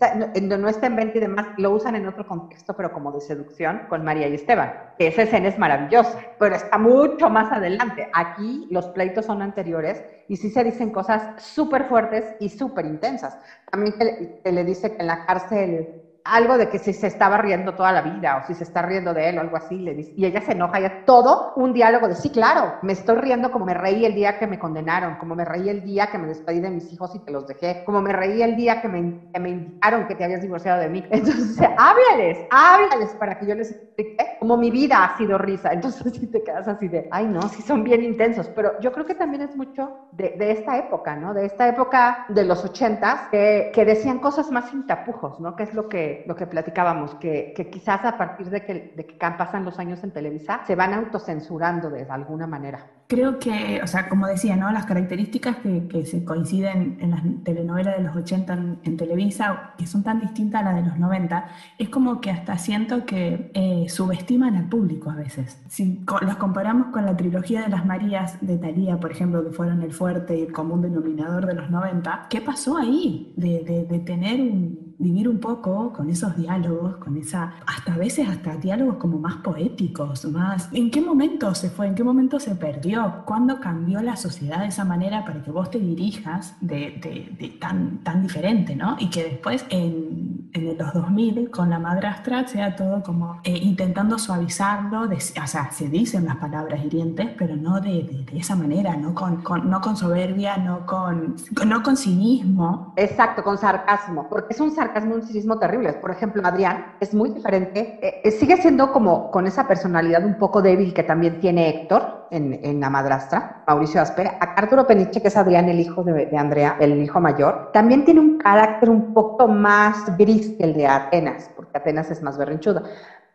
[0.40, 3.20] no, no está en venta y demás, lo usan en otro contexto, pero como de
[3.20, 8.08] seducción, con María y Esteban, que esa escena es maravillosa, pero está mucho más adelante.
[8.12, 13.38] Aquí los pleitos son anteriores y sí se dicen cosas súper fuertes y súper intensas.
[13.70, 17.72] También que le dice que en la cárcel algo de que si se estaba riendo
[17.72, 20.12] toda la vida o si se está riendo de él o algo así, le dice,
[20.14, 23.50] y ella se enoja, y es todo un diálogo de sí, claro, me estoy riendo
[23.50, 26.26] como me reí el día que me condenaron, como me reí el día que me
[26.28, 29.12] despedí de mis hijos y te los dejé, como me reí el día que me,
[29.38, 31.02] me indicaron que te habías divorciado de mí.
[31.10, 35.72] Entonces, háblales, háblales para que yo les explique cómo mi vida ha sido risa.
[35.72, 39.04] Entonces, si te quedas así de, ay, no, sí son bien intensos, pero yo creo
[39.04, 41.34] que también es mucho de, de esta época, ¿no?
[41.34, 45.54] De esta época de los ochentas, que, que decían cosas más sin tapujos, ¿no?
[45.54, 49.06] Que es lo que lo que platicábamos, que, que quizás a partir de que, de
[49.06, 52.86] que pasan los años en Televisa, se van autocensurando de alguna manera.
[53.12, 54.72] Creo que, o sea, como decía, ¿no?
[54.72, 58.52] Las características que, que se coinciden en las telenovelas de los 80
[58.84, 61.46] en, Televisa, que son tan distintas a las de los 90,
[61.78, 65.60] es como que hasta siento que eh, subestiman al público a veces.
[65.68, 69.82] Si los comparamos con la trilogía de las Marías de Talía, por ejemplo, que fueron
[69.82, 73.34] el fuerte y el común denominador de los 90, ¿qué pasó ahí?
[73.36, 77.96] De, de, de tener un, vivir un poco con esos diálogos, con esa, hasta a
[77.96, 80.68] veces hasta diálogos como más poéticos, más...
[80.72, 81.88] ¿En qué momento se fue?
[81.88, 83.22] ¿En qué momento se perdió?
[83.24, 87.98] ¿Cuándo cambió la sociedad de esa manera para que vos te dirijas de, de, tan,
[88.04, 88.96] tan diferente, ¿no?
[88.98, 94.18] Y que después en, en los 2000 con la madrastra sea todo como eh, intentando
[94.18, 98.96] suavizarlo, de, o sea, se dicen las palabras hirientes, pero no de, de esa manera,
[98.96, 101.36] no con, con, no con soberbia, no con,
[101.66, 102.92] no con cinismo.
[102.96, 105.92] Exacto, con sarcasmo, porque es un sarcasmo, un cinismo terrible.
[105.94, 110.38] Por ejemplo, Adrián es muy diferente, eh, eh, sigue siendo como con esa personalidad un
[110.38, 114.26] poco débil que también tiene Héctor en, en La Madrastra, Mauricio Asper.
[114.26, 118.04] A Arturo Peniche, que es Adrián, el hijo de, de Andrea, el hijo mayor, también
[118.04, 122.38] tiene un carácter un poco más gris que el de Atenas, porque Atenas es más
[122.38, 122.82] berrinchudo.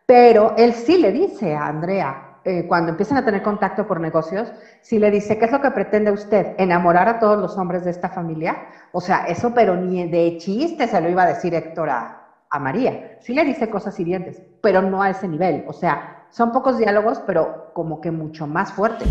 [0.06, 4.52] Pero él sí le dice a Andrea, eh, cuando empiezan a tener contacto por negocios,
[4.80, 6.54] sí le dice, ¿qué es lo que pretende usted?
[6.58, 8.56] ¿Enamorar a todos los hombres de esta familia?
[8.92, 12.58] O sea, eso pero ni de chiste se lo iba a decir Héctor a, a
[12.58, 13.18] María.
[13.20, 15.64] Sí le dice cosas hirientes, pero no a ese nivel.
[15.68, 19.08] O sea, son pocos diálogos, pero como que mucho más fuertes.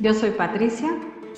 [0.00, 0.88] Yo soy Patricia.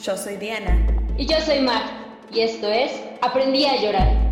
[0.00, 0.76] Yo soy Diana.
[1.16, 1.83] Y yo soy Mar.
[2.30, 4.30] Y esto es Aprendí a llorar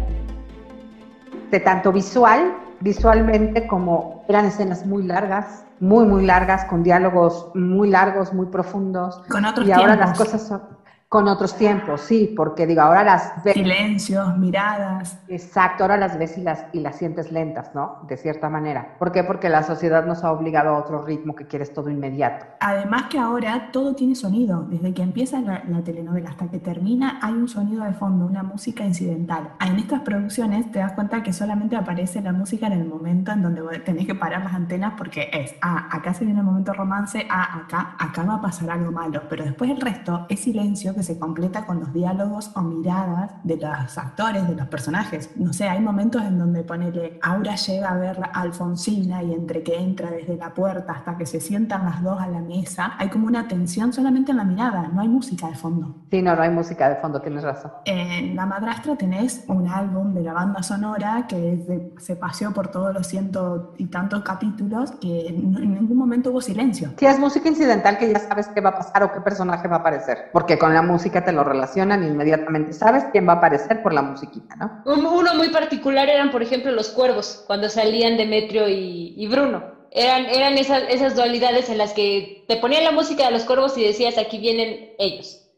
[1.51, 7.91] de tanto visual, visualmente como eran escenas muy largas, muy, muy largas, con diálogos muy
[7.91, 9.19] largos, muy profundos.
[9.29, 10.09] Con otros y ahora tiempos.
[10.09, 10.63] las cosas son
[11.09, 13.55] con otros tiempos, sí, porque digo, ahora las ves.
[13.55, 15.19] Silencios, miradas.
[15.29, 18.01] Exacto, ahora las ves y las, y las sientes lentas, ¿no?
[18.07, 18.95] De cierta manera.
[18.99, 19.25] ¿Por qué?
[19.25, 22.45] Porque la sociedad nos ha obligado a otro ritmo que quieres todo inmediato.
[22.61, 24.65] Además que ahora todo tiene sonido.
[24.69, 28.43] Desde que empieza la, la, telenovela hasta que termina hay un sonido de fondo, una
[28.43, 29.53] música incidental.
[29.67, 33.43] En estas producciones te das cuenta que solamente aparece la música en el momento en
[33.43, 37.27] donde tenés que parar las antenas porque es, ah, acá se viene el momento romance,
[37.31, 39.23] ah, acá, acá va a pasar algo malo.
[39.31, 43.57] Pero después el resto es silencio que se completa con los diálogos o miradas de
[43.57, 45.31] los actores, de los personajes.
[45.37, 49.63] No sé, hay momentos en donde ponele, Aura llega a ver a Alfonsina y entre
[49.63, 53.09] que entra desde la puerta hasta que se sientan las dos a la mesa, hay
[53.11, 55.95] como una tensión solamente en la mirada, no hay música de fondo.
[56.11, 57.71] Sí, no, no hay música de fondo, tienes razón.
[57.85, 62.93] En La Madrastra tenés un álbum de la banda sonora que se paseó por todos
[62.93, 66.91] los ciento y tantos capítulos que en ningún momento hubo silencio.
[66.97, 69.77] Sí, es música incidental que ya sabes qué va a pasar o qué personaje va
[69.77, 73.37] a aparecer, porque con la música te lo relacionan y inmediatamente sabes quién va a
[73.37, 74.83] aparecer por la musiquita, ¿no?
[74.85, 79.79] Uno muy particular eran, por ejemplo, los cuervos, cuando salían Demetrio y, y Bruno.
[79.91, 83.79] Eran, eran esas, esas dualidades en las que te ponían la música de los cuervos
[83.79, 85.49] y decías, aquí vienen ellos.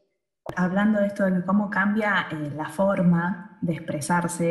[0.56, 4.44] Hablando de esto de cómo cambia eh, la forma de expresarse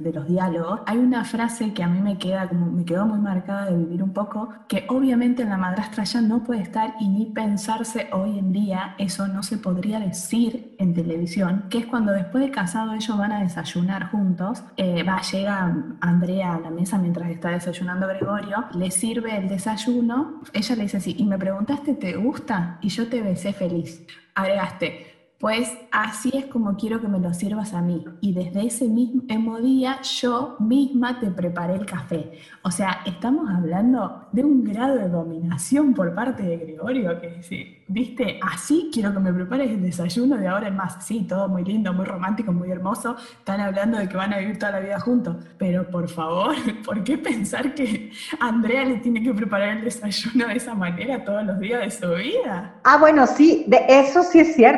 [0.00, 3.18] de los diálogos, hay una frase que a mí me queda como me quedó muy
[3.18, 7.08] marcada de vivir un poco, que obviamente en la madrastra ya no puede estar y
[7.08, 12.12] ni pensarse hoy en día, eso no se podría decir en televisión, que es cuando
[12.12, 16.98] después de casado ellos van a desayunar juntos, eh, va, llega Andrea a la mesa
[16.98, 21.94] mientras está desayunando Gregorio, le sirve el desayuno, ella le dice así, y me preguntaste,
[21.94, 22.78] ¿te gusta?
[22.80, 24.06] Y yo te besé feliz.
[24.34, 28.04] Agregaste, pues así es como quiero que me lo sirvas a mí.
[28.20, 32.32] Y desde ese mismo día yo misma te preparé el café.
[32.62, 37.77] O sea, estamos hablando de un grado de dominación por parte de Gregorio que dice,
[37.88, 41.04] viste, así quiero que me prepares el desayuno de ahora en más.
[41.04, 43.16] Sí, todo muy lindo, muy romántico, muy hermoso.
[43.38, 45.36] Están hablando de que van a vivir toda la vida juntos.
[45.58, 50.54] Pero por favor, ¿por qué pensar que Andrea le tiene que preparar el desayuno de
[50.54, 52.74] esa manera todos los días de su vida?
[52.84, 54.68] Ah, bueno, sí, de eso sí es cierto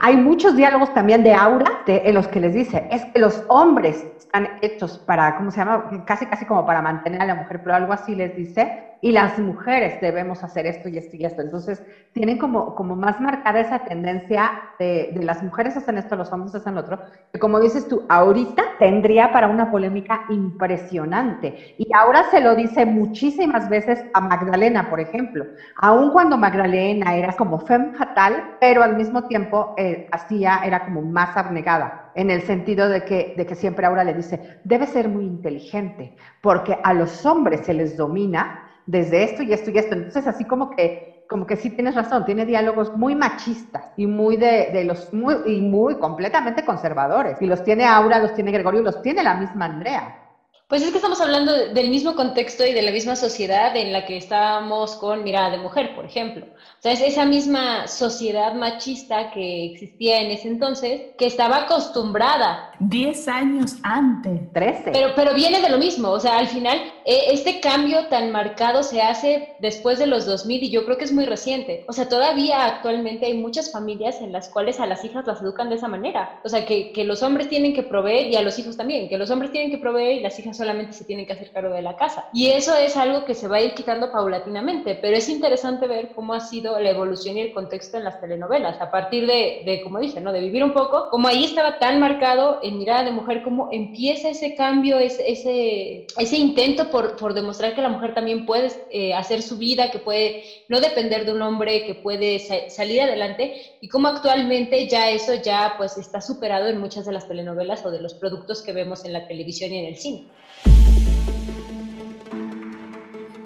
[0.00, 4.04] hay muchos diálogos también de Aura en los que les dice, es que los hombres
[4.18, 6.04] están hechos para, ¿cómo se llama?
[6.06, 9.38] Casi, casi como para mantener a la mujer, pero algo así les dice, y las
[9.38, 11.40] mujeres debemos hacer esto y esto y esto.
[11.40, 16.54] Entonces, tienen como, como más marcada esa tendencia de, las mujeres hacen esto, los hombres
[16.54, 16.98] hacen lo otro,
[17.32, 21.54] que como dices tú, ahorita tendría para una polémica impresionante.
[21.76, 27.32] Y ahora se lo dice muchísimas veces a Magdalena, por ejemplo, aun cuando Magdalena era
[27.32, 32.42] como femme fatal, pero al mismo tiempo eh, hacía, era como más abnegada, en el
[32.42, 36.92] sentido de que, de que siempre ahora le dice, debe ser muy inteligente, porque a
[36.94, 38.48] los hombres se les domina
[38.88, 39.94] desde esto y esto y esto.
[39.94, 44.36] Entonces, así como que, como que sí tienes razón, tiene diálogos muy machistas y muy
[44.36, 47.40] de, de los, muy, y muy completamente conservadores.
[47.42, 50.28] Y los tiene Aura, los tiene Gregorio, los tiene la misma Andrea.
[50.68, 54.04] Pues es que estamos hablando del mismo contexto y de la misma sociedad en la
[54.04, 56.44] que estábamos con Mirada de Mujer, por ejemplo.
[56.44, 62.70] O sea, es esa misma sociedad machista que existía en ese entonces, que estaba acostumbrada.
[62.80, 64.52] Diez años antes.
[64.52, 64.90] Trece.
[64.92, 66.10] Pero, pero viene de lo mismo.
[66.10, 70.70] O sea, al final, este cambio tan marcado se hace después de los 2000 y
[70.70, 71.84] yo creo que es muy reciente.
[71.88, 75.70] O sea, todavía actualmente hay muchas familias en las cuales a las hijas las educan
[75.70, 76.40] de esa manera.
[76.44, 79.08] O sea, que, que los hombres tienen que proveer y a los hijos también.
[79.08, 81.74] Que los hombres tienen que proveer y las hijas solamente se tienen que hacer cargo
[81.74, 82.28] de la casa.
[82.32, 86.10] Y eso es algo que se va a ir quitando paulatinamente, pero es interesante ver
[86.14, 89.80] cómo ha sido la evolución y el contexto en las telenovelas, a partir de, de
[89.82, 90.32] como dice, ¿no?
[90.32, 94.28] de vivir un poco, como ahí estaba tan marcado en Mirada de Mujer, cómo empieza
[94.28, 99.14] ese cambio, ese, ese, ese intento por, por, demostrar que la mujer también puede eh,
[99.14, 103.54] hacer su vida, que puede no depender de un hombre, que puede sa salir adelante,
[103.80, 107.90] y cómo actualmente ya eso ya pues está superado en muchas de las telenovelas o
[107.90, 110.28] de los productos que vemos en la televisión y en el cine.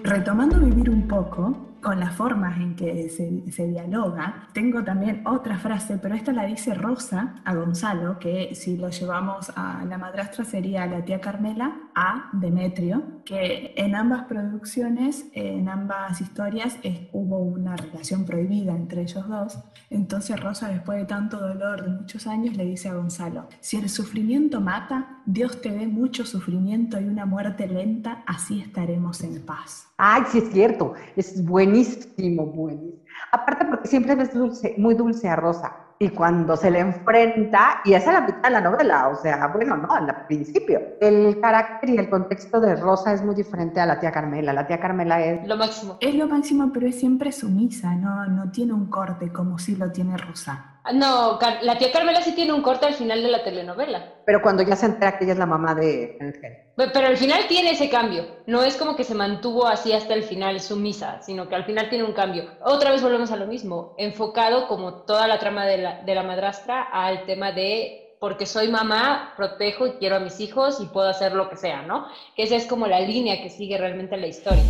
[0.03, 5.59] Retomando vivir un poco, con las formas en que se, se, dialoga, tengo también otra
[5.59, 10.45] frase, pero esta la dice Rosa a Gonzalo, que si lo llevamos a la madrastra
[10.45, 16.79] sería la tía Carmela a Demetrio, que en ambas producciones, en ambas historias,
[17.13, 19.59] hubo una relación prohibida entre ellos dos.
[19.91, 23.89] Entonces Rosa, después de tanto dolor de muchos años, le dice a Gonzalo, si el
[23.89, 29.89] sufrimiento mata, Dios te dé mucho sufrimiento y una muerte lenta, así estaremos en paz.
[29.97, 33.03] Ay, sí es cierto, es buenísimo, buenísimo.
[33.33, 35.77] Aparte porque siempre es dulce, muy dulce a Rosa.
[35.99, 39.47] Y cuando se le enfrenta, y esa es la mitad de la novela, o sea,
[39.49, 40.81] bueno, no, al principio.
[41.01, 44.53] El carácter y el contexto de Rosa es muy diferente a la tía Carmela.
[44.53, 45.47] La tía Carmela es...
[45.47, 45.99] Lo máximo.
[46.01, 49.93] Es lo máximo, pero es siempre sumisa, no, no tiene un corte como si lo
[49.93, 50.72] tiene Rosa.
[50.93, 54.15] No, la tía Carmela sí tiene un corte al final de la telenovela.
[54.27, 56.59] Pero cuando ya se entera que ella es la mamá de Ángel.
[56.75, 58.27] Pero al final tiene ese cambio.
[58.47, 61.89] No es como que se mantuvo así hasta el final sumisa, sino que al final
[61.89, 62.51] tiene un cambio.
[62.65, 66.25] Otra vez volvemos a lo mismo, enfocado como toda la trama de la, de la
[66.25, 71.09] madrastra al tema de porque soy mamá, protejo y quiero a mis hijos y puedo
[71.09, 72.07] hacer lo que sea, ¿no?
[72.37, 74.63] Que esa es como la línea que sigue realmente la historia.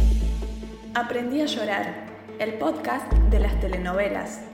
[0.95, 2.07] Aprendí a llorar,
[2.39, 4.51] el podcast de las telenovelas.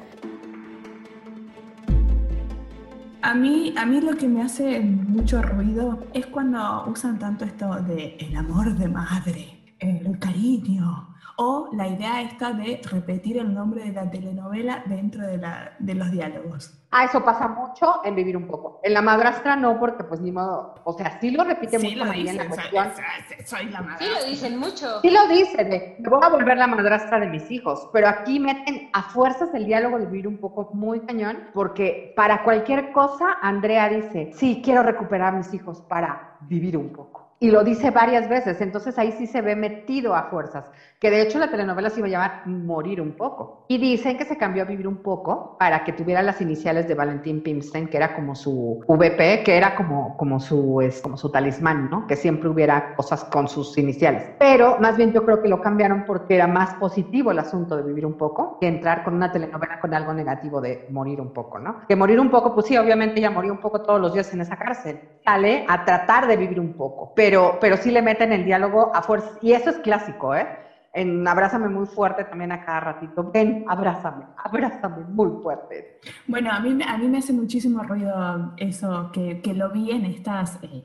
[3.20, 7.74] A mí, a mí lo que me hace mucho ruido es cuando usan tanto esto
[7.82, 13.84] de el amor de madre, el cariño, o la idea esta de repetir el nombre
[13.84, 16.74] de la telenovela dentro de, la, de los diálogos.
[16.90, 18.80] Ah, eso pasa mucho en Vivir un poco.
[18.82, 21.98] En La Madrastra no, porque pues ni modo, o sea, sí lo repite Sí mucho
[21.98, 22.92] lo María en la dicen, cuestión.
[23.36, 24.04] soy, soy la madre.
[24.04, 25.00] Sí, lo dicen mucho.
[25.00, 28.40] Sí lo dice, de, me voy a volver la madrastra de mis hijos, pero aquí
[28.40, 33.36] meten a fuerzas el diálogo de vivir un poco muy cañón, porque para cualquier cosa
[33.42, 37.28] Andrea dice, sí, quiero recuperar a mis hijos para vivir un poco.
[37.40, 40.64] Y lo dice varias veces, entonces ahí sí se ve metido a fuerzas,
[40.98, 43.64] que de hecho la telenovela se iba a llamar Morir un poco.
[43.68, 46.94] Y dicen que se cambió a Vivir un poco para que tuviera las iniciales de
[46.94, 51.30] Valentín Pimstein, que era como su VP, que era como, como, su, es, como su
[51.30, 52.06] talismán, ¿no?
[52.06, 54.30] Que siempre hubiera cosas con sus iniciales.
[54.38, 57.82] Pero más bien yo creo que lo cambiaron porque era más positivo el asunto de
[57.82, 61.58] Vivir un poco que entrar con una telenovela con algo negativo de Morir un poco,
[61.58, 61.76] ¿no?
[61.86, 64.40] Que Morir un poco, pues sí, obviamente ella murió un poco todos los días en
[64.40, 65.00] esa cárcel.
[65.24, 69.02] Sale a tratar de vivir un poco, pero, pero sí le meten el diálogo a
[69.02, 69.30] fuerza.
[69.40, 70.48] Y eso es clásico, ¿eh?
[70.92, 73.30] En Abrázame muy fuerte también a cada ratito.
[73.32, 76.00] Ven, abrázame, abrázame muy fuerte.
[76.26, 79.90] Bueno, a mí, me- a mí me hace muchísimo ruido eso, que, que lo vi
[79.92, 80.84] en estas, eh,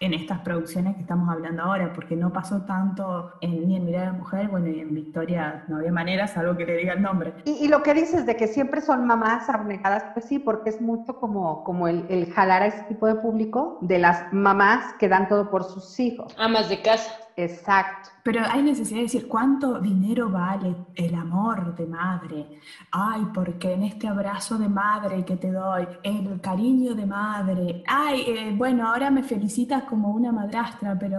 [0.00, 4.12] en estas producciones que estamos hablando ahora, porque no pasó tanto en, ni en Mirada
[4.12, 7.32] de Mujer, bueno, y en Victoria no había manera, salvo que le diga el nombre.
[7.44, 10.80] Y, y lo que dices de que siempre son mamás abnegadas, pues sí, porque es
[10.82, 15.08] mucho como, como el, el jalar a ese tipo de público de las mamás que
[15.08, 16.34] dan todo por sus hijos.
[16.36, 17.10] Amas de casa.
[17.36, 18.08] Exacto.
[18.22, 22.46] Pero hay necesidad de decir cuánto dinero vale el amor de madre.
[22.90, 27.84] Ay, porque en este abrazo de madre que te doy, el cariño de madre.
[27.86, 31.18] Ay, eh, bueno, ahora me felicitas como una madrastra, pero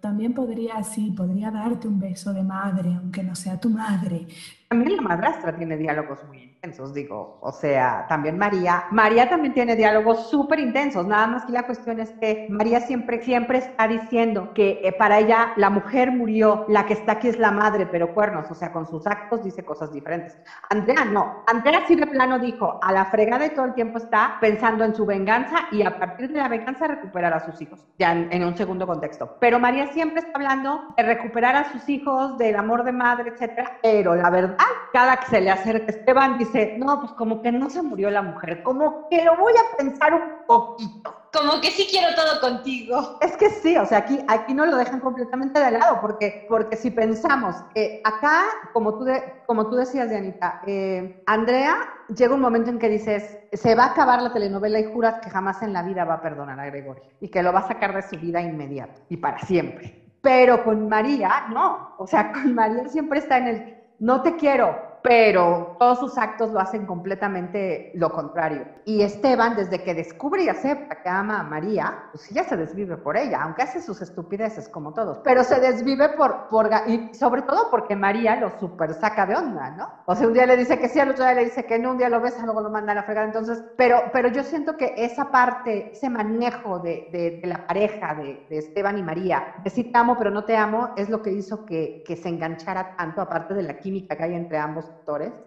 [0.00, 4.28] también podría, sí, podría darte un beso de madre, aunque no sea tu madre.
[4.72, 9.74] También la madrastra tiene diálogos muy intensos, digo, o sea, también María, María también tiene
[9.74, 14.52] diálogos súper intensos, nada más que la cuestión es que María siempre, siempre está diciendo
[14.54, 18.14] que eh, para ella la mujer murió, la que está aquí es la madre, pero
[18.14, 20.38] cuernos, o sea, con sus actos dice cosas diferentes.
[20.68, 24.36] Andrea no, Andrea sí de plano dijo, a la fregada y todo el tiempo está
[24.40, 28.12] pensando en su venganza y a partir de la venganza recuperar a sus hijos, ya
[28.12, 29.36] en, en un segundo contexto.
[29.40, 33.68] Pero María siempre está hablando de recuperar a sus hijos, del amor de madre, etcétera,
[33.82, 34.59] pero la verdad,
[34.92, 38.22] cada que se le acerca Esteban dice, no, pues como que no se murió la
[38.22, 41.16] mujer, como que lo voy a pensar un poquito.
[41.32, 43.00] Como que sí quiero todo contigo.
[43.20, 46.76] Es que sí, o sea, aquí, aquí no lo dejan completamente de lado, porque, porque
[46.76, 48.42] si pensamos, eh, acá,
[48.72, 51.74] como tú, de- como tú decías, Dianita, eh, Andrea,
[52.08, 55.30] llega un momento en que dices, se va a acabar la telenovela y juras que
[55.30, 57.92] jamás en la vida va a perdonar a Gregorio y que lo va a sacar
[57.92, 59.94] de su vida inmediato y para siempre.
[60.20, 63.64] Pero con María, no, o sea, con María siempre está en el,
[64.00, 68.66] no te quiero, pero todos sus actos lo hacen completamente lo contrario.
[68.84, 72.96] Y Esteban, desde que descubre y acepta que ama a María, pues ya se desvive
[72.98, 77.42] por ella, aunque hace sus estupideces como todos, pero se desvive por, por y sobre
[77.42, 79.86] todo porque María lo super saca de onda, ¿no?
[80.04, 81.92] O sea, un día le dice que sí, al otro día le dice que no,
[81.92, 84.74] un día lo besa, luego lo manda a la fregada, entonces, pero, pero yo siento
[84.74, 89.44] que esa parte, ese manejo de, de- de la pareja de, de Esteban y María,
[89.56, 92.28] de sí te amo, pero no te amo, es lo que hizo que, que se
[92.28, 94.89] enganchara tanto, aparte de la química que hay entre ambos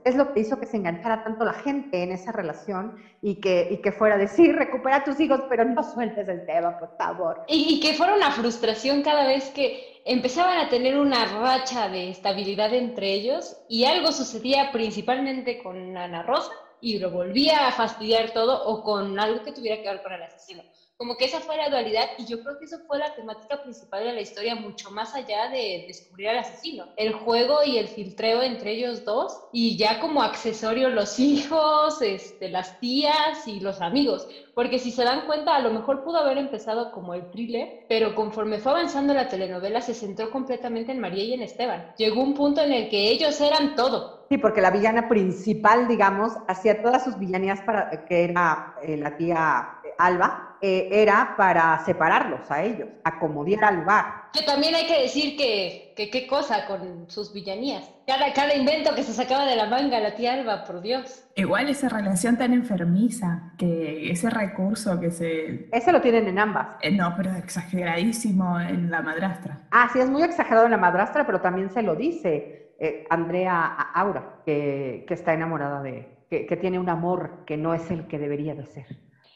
[0.04, 3.70] es lo que hizo que se enganchara tanto la gente en esa relación y que,
[3.72, 6.96] y que fuera de sí, recupera a tus hijos, pero no sueltes el tema, por
[6.98, 7.44] favor.
[7.48, 12.10] Y, y que fuera una frustración cada vez que empezaban a tener una racha de
[12.10, 18.32] estabilidad entre ellos y algo sucedía principalmente con Ana Rosa y lo volvía a fastidiar
[18.32, 20.64] todo o con algo que tuviera que ver con el asesino.
[21.04, 24.06] Como que esa fue la dualidad y yo creo que eso fue la temática principal
[24.06, 26.86] de la historia, mucho más allá de descubrir al asesino.
[26.96, 32.48] El juego y el filtreo entre ellos dos y ya como accesorio los hijos, este,
[32.48, 34.30] las tías y los amigos.
[34.56, 38.16] Porque si se dan cuenta, a lo mejor pudo haber empezado como el thriller, pero
[38.16, 41.94] conforme fue avanzando la telenovela se centró completamente en María y en Esteban.
[41.98, 44.24] Llegó un punto en el que ellos eran todo.
[44.30, 49.18] Sí, porque la villana principal, digamos, hacía todas sus villanías para que era eh, la
[49.18, 54.06] tía Alba, eh, era para separarlos a ellos, acomodar al lugar.
[54.32, 57.90] Que también hay que decir que, que qué cosa con sus villanías.
[58.08, 61.26] Cada, cada invento que se sacaba de la manga la tía Alba, por Dios.
[61.36, 65.68] Igual esa relación tan enfermiza, que ese recurso que se...
[65.72, 66.78] Ese lo tienen en ambas.
[66.82, 69.68] eh, no, pero exageradísimo en la madrastra.
[69.72, 73.54] Ah, sí, es muy exagerado en la madrastra, pero también se lo dice eh, Andrea
[73.54, 77.92] a Aura, que, que está enamorada de, que, que tiene un amor que no es
[77.92, 78.86] el que debería de ser.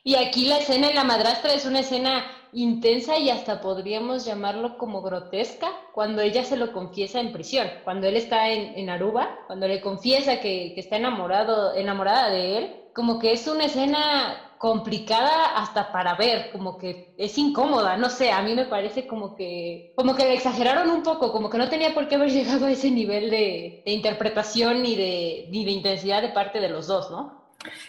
[0.08, 4.78] Y aquí la escena en la madrastra es una escena intensa y hasta podríamos llamarlo
[4.78, 9.68] como grotesca cuando ella se lo confiesa en prisión, cuando él está en, Aruba, cuando
[9.68, 15.58] le confiesa que, que, está enamorado, enamorada de él, como que es una escena complicada
[15.58, 19.92] hasta para ver, como que es incómoda, no sé, a mí me parece como que,
[19.98, 22.72] como que le exageraron un poco, como que no tenía por qué haber llegado a
[22.72, 27.37] ese nivel de, interpretación ni de, ni de intensidad de parte de los dos, ¿no?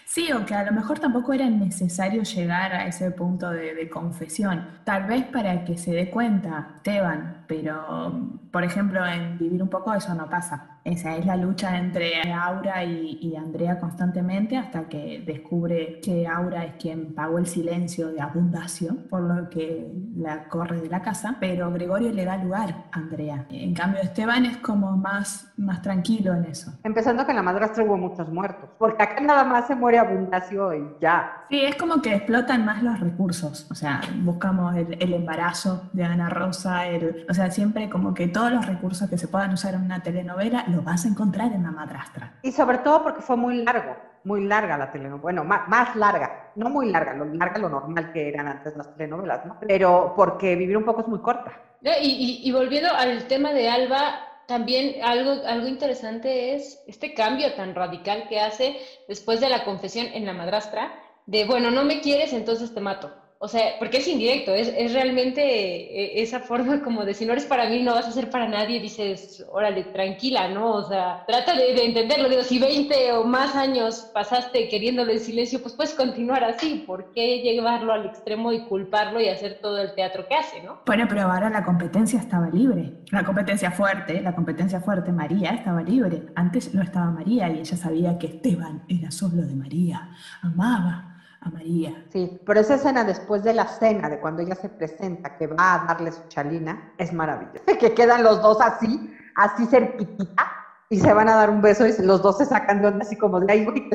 [0.05, 4.67] Sí, aunque a lo mejor tampoco era necesario llegar a ese punto de, confesión.
[4.85, 8.13] Tal vez para que se dé cuenta Esteban, pero
[8.51, 10.79] por ejemplo en Vivir un poco eso no pasa.
[10.85, 16.75] Esa es la lucha entre Aura y, Andrea constantemente hasta que descubre que Aura es
[16.75, 21.71] quien pagó el silencio de Abundacio, por lo que la corre de la casa, pero
[21.71, 23.47] Gregorio le da lugar a Andrea.
[23.51, 26.73] En cambio Esteban es como más, más tranquilo en eso.
[26.83, 30.75] Empezando que en la madrastra hubo muchos muertos, porque acá nada más se muere Abundacio
[30.75, 31.45] y ya.
[31.49, 36.05] Sí, es como que explotan más los recursos, o sea, buscamos el, el embarazo de
[36.05, 39.75] Ana Rosa, el, o sea, siempre como que todos los recursos que se puedan usar
[39.75, 42.35] en una telenovela lo vas a encontrar en la madrastra.
[42.43, 46.69] Y sobre todo porque fue muy largo, muy larga la telenovela, bueno, más, larga, no
[46.69, 49.57] muy larga, lo larga lo normal que eran antes las telenovelas, ¿no?
[49.61, 51.53] Pero porque vivir un poco es muy corta.
[51.81, 57.75] Y, y, volviendo al tema de Alba, también algo, algo interesante es este cambio tan
[57.75, 60.91] radical que hace después de la confesión en la madrastra,
[61.27, 63.13] de, bueno, no me quieres, entonces te mato.
[63.41, 67.33] O sea, porque es indirecto, es, es, realmente eh, esa forma como de si no
[67.33, 70.73] eres para mí, no vas a ser para nadie, dices, órale, tranquila, ¿no?
[70.73, 75.63] O sea, trata de, entenderlo, digo, si 20 o más años pasaste queriéndolo en silencio,
[75.63, 79.95] pues puedes continuar así, ¿por qué llevarlo al extremo y culparlo y hacer todo el
[79.95, 80.81] teatro que hace, ¿no?
[80.85, 85.81] Bueno, pero ahora la competencia estaba libre, la competencia fuerte, la competencia fuerte, María estaba
[85.83, 90.11] libre, antes no estaba María y ella sabía que Esteban era solo de María,
[90.43, 91.08] amaba
[91.53, 92.05] María.
[92.13, 95.75] Sí, pero esa escena después de la cena, de cuando ella se presenta, que va
[95.75, 97.65] a darle su chalina, es maravillosa.
[97.79, 99.01] Que quedan los dos así,
[99.35, 100.47] así cerquitita,
[100.91, 103.17] y se van a dar un beso y los dos se sacan de onda así
[103.17, 103.89] como de ahí, güey.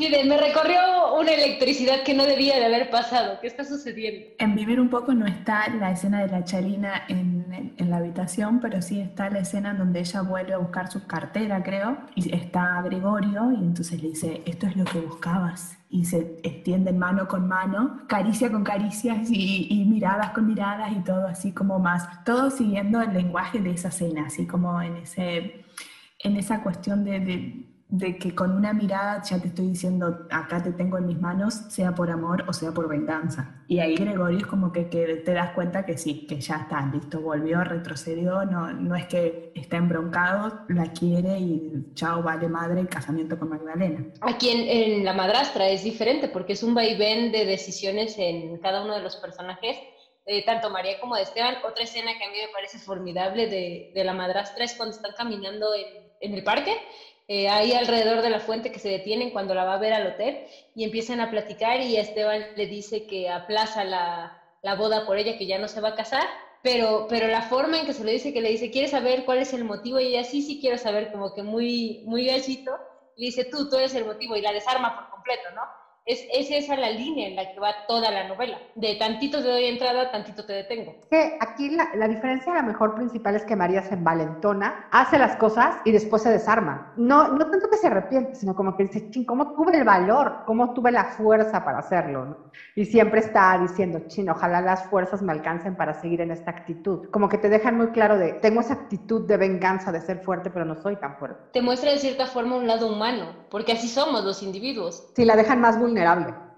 [0.00, 3.38] Sí, me recorrió una electricidad que no debía de haber pasado.
[3.38, 4.30] ¿Qué está sucediendo?
[4.38, 8.60] En Vivir un poco no está la escena de la Chalina en, en, la habitación,
[8.60, 12.80] pero sí está la escena donde ella vuelve a buscar su cartera, creo, y está
[12.80, 15.76] Gregorio y entonces le dice, esto es lo que buscabas.
[15.90, 21.26] Y se extienden mano con mano, caricia con caricias y, miradas con miradas y todo
[21.26, 25.62] así como más, todo siguiendo el lenguaje de esa escena, así como en, ese,
[26.20, 30.72] en esa cuestión de de que con una mirada ya te estoy diciendo, acá te
[30.72, 33.62] tengo en mis manos, sea por amor o sea por venganza.
[33.66, 37.20] Y ahí Gregorio es como que, te das cuenta que sí, que ya está, listo,
[37.20, 43.38] volvió, retrocedió, no, no es que está embroncado, la quiere y chao, vale madre, casamiento
[43.38, 44.06] con Magdalena.
[44.20, 48.94] Aquí en, La Madrastra es diferente porque es un vaivén de decisiones en cada uno
[48.94, 49.76] de los personajes.
[50.26, 51.56] Eh, tanto María como de Esteban.
[51.66, 55.12] Otra escena que a mí me parece formidable de, de La Madrastra es cuando están
[55.16, 56.76] caminando en, en el parque
[57.32, 60.04] eh, ahí alrededor de la fuente que se detienen cuando la va a ver al
[60.04, 60.40] hotel
[60.74, 65.36] y empiezan a platicar y Esteban le dice que aplaza la, la, boda por ella,
[65.36, 66.24] que ya no se va a casar,
[66.60, 69.38] pero, pero la forma en que se lo dice, que le dice, ¿quieres saber cuál
[69.38, 70.00] es el motivo?
[70.00, 72.72] Y ella sí, sí quiero saber, como que muy, muy gallito,
[73.14, 75.62] dice, tú, tú eres el motivo y la desarma por completo, ¿no?
[76.10, 78.58] Es, esa la línea en la que va toda la novela.
[78.74, 80.96] De tantito te doy entrada, tantito te detengo.
[81.08, 85.20] Que aquí la, la diferencia, a lo mejor principal, es que María se envalentona, hace
[85.20, 86.92] las cosas y después se desarma.
[86.96, 90.42] No, no tanto que se arrepiente, sino como que dice, ching, ¿cómo tuve el valor?
[90.46, 92.50] ¿Cómo tuve la fuerza para hacerlo?
[92.74, 97.08] Y siempre está diciendo, ching, ojalá las fuerzas me alcancen para seguir en esta actitud.
[97.10, 100.50] Como que te dejan muy claro de, tengo esa actitud de venganza, de ser fuerte,
[100.50, 101.40] pero no soy tan fuerte.
[101.52, 105.06] Te muestra de cierta forma un lado humano, porque así somos los individuos.
[105.14, 105.99] Sí, la dejan más vulnerable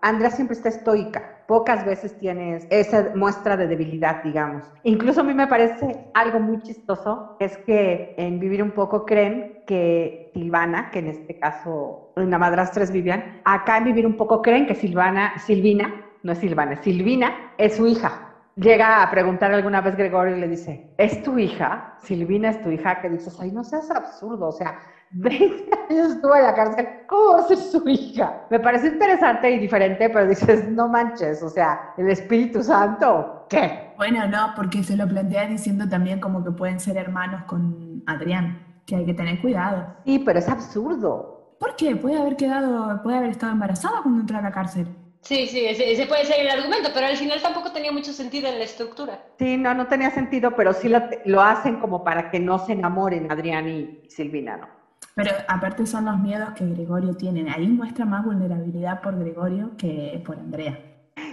[0.05, 4.69] Andrea siempre está estoica, pocas veces tienes esa muestra de debilidad, digamos.
[4.83, 9.63] Incluso a mí me parece algo muy chistoso, es que en Vivir un poco creen
[9.65, 14.43] que Silvana, que en este caso una madrastra es Vivian, acá en Vivir un poco
[14.43, 18.29] creen que Silvana, Silvina, no es Silvana, Silvina es su hija.
[18.57, 21.95] Llega a preguntar alguna vez Gregorio y le dice, ¿es tu hija?
[22.03, 24.79] Silvina es tu hija, que dices, ay, no seas absurdo, o sea,
[25.15, 28.47] 20 años estuvo en la cárcel, ¿cómo va a ser su hija?
[28.51, 33.93] Me parece interesante y diferente, pero dices, no manches, o sea, el Espíritu Santo, ¿qué?
[33.97, 38.81] Bueno, no, porque se lo plantea diciendo también como que pueden ser hermanos con Adrián,
[38.87, 39.87] que hay que tener cuidado.
[40.05, 41.57] Sí, pero es absurdo.
[41.59, 41.95] ¿Por qué?
[41.95, 44.89] Puede haber quedado, puede haber estado embarazada cuando entró a la cárcel.
[45.21, 48.59] Sí, sí, ese, puede ser el argumento, pero al final tampoco tenía mucho sentido en
[48.59, 49.23] la estructura.
[49.39, 52.73] Sí, no, no tenía sentido, pero sí lo, lo hacen como para que no se
[52.73, 54.82] enamoren Adrián y Silvina, ¿no?
[55.15, 57.51] Pero aparte son los miedos que Gregorio tiene.
[57.51, 60.79] Ahí muestra más vulnerabilidad por Gregorio que por Andrea.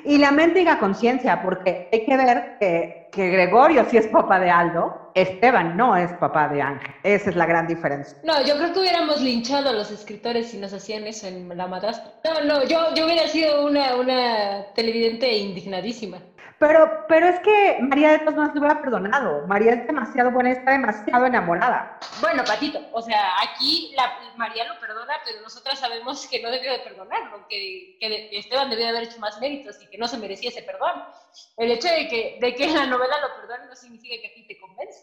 [0.06, 4.50] Y la mendiga conciencia, porque hay que ver que, que, Gregorio sí es papá de
[4.50, 6.92] Aldo, Esteban no es papá de Ángel.
[7.04, 8.18] Esa es la gran diferencia.
[8.24, 11.68] No, yo creo que hubiéramos linchado a los escritores si nos hacían eso en La
[11.68, 12.14] Madrastra.
[12.24, 16.18] No, no, yo, yo hubiera sido una, una televidente indignadísima.
[16.60, 19.48] Pero, pero es que María de todas maneras lo hubiera perdonado.
[19.48, 21.98] María es demasiado buena, está demasiado enamorada.
[22.20, 26.74] Bueno, Patito, o sea, aquí la, María lo perdona, pero nosotras sabemos que no debió
[26.74, 30.18] de perdonarlo, que, que Esteban debió de haber hecho más méritos y que no se
[30.18, 31.02] merecía ese perdón.
[31.56, 34.46] El hecho de que, de que la novela lo perdone no significa que a ti
[34.46, 35.00] te convenza.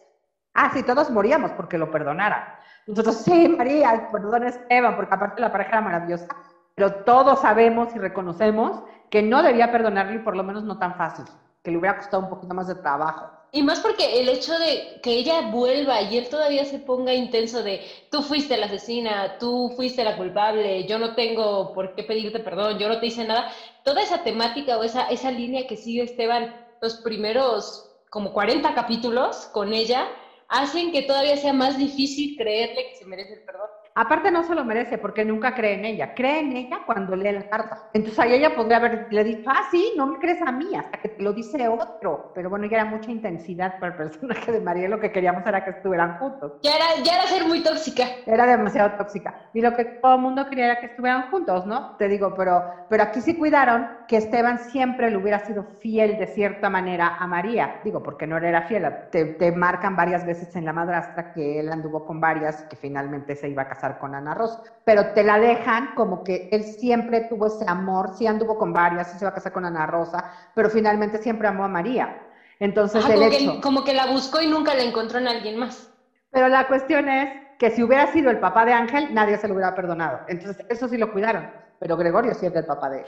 [0.53, 2.61] Ah, sí, todos moríamos porque lo perdonara.
[2.87, 6.29] Nosotros, sí, María, perdona Esteban, porque aparte la pareja era maravillosa,
[6.75, 10.97] pero todos sabemos y reconocemos que no debía perdonarle y por lo menos no tan
[10.97, 11.25] fácil
[11.67, 13.29] que le hubiera costado un poquito más de trabajo.
[13.51, 17.65] Y más porque el hecho de que ella vuelva y él todavía se ponga intenso
[17.65, 22.39] de tú fuiste la asesina, tú fuiste la culpable, yo no tengo por qué pedirte
[22.39, 23.51] perdón, yo no te hice nada,
[23.83, 29.49] toda esa temática o esa, esa línea que sigue Esteban los primeros como 40 capítulos
[29.53, 30.07] con ella,
[30.47, 33.71] hacen que todavía sea más difícil creerle que se merece el perdón.
[33.99, 36.15] Aparte no se lo merece porque nunca cree en ella.
[36.15, 37.79] Cree en ella cuando lee la carta.
[37.95, 40.99] Entonces ahí ella podría haber, le dicho, ah, sí, no me crees a mí, hasta
[40.99, 42.33] que te lo dice otro.
[42.35, 44.89] Pero bueno, ya era mucha intensidad para el personaje de María.
[44.89, 46.53] Lo que queríamos era que estuvieran juntos.
[46.63, 48.05] Ya era, ya era ser muy tóxica.
[48.27, 49.35] Era demasiado tóxica.
[49.55, 51.97] Y lo que todo el mundo quería era que estuvieran juntos, ¿no?
[51.97, 56.27] Te digo, pero, pero aquí sí cuidaron que Esteban siempre le hubiera sido fiel de
[56.27, 57.73] cierta manera a María.
[57.83, 58.85] Digo, porque no era fiel.
[59.11, 62.77] Te, te marcan varias veces en la madrastra que él anduvo con varias y que
[62.77, 66.65] finalmente se iba a casar con Ana Rosa, pero te la dejan como que él
[66.65, 69.87] siempre tuvo ese amor, sí anduvo con varias, sí se va a casar con Ana
[69.87, 72.23] Rosa, pero finalmente siempre amó a María.
[72.59, 73.53] Entonces el como, hecho...
[73.55, 75.91] que, como que la buscó y nunca la encontró en alguien más.
[76.31, 77.29] Pero la cuestión es
[77.59, 80.21] que si hubiera sido el papá de Ángel, nadie se lo hubiera perdonado.
[80.29, 83.07] Entonces eso sí lo cuidaron, pero Gregorio sí es el papá de él.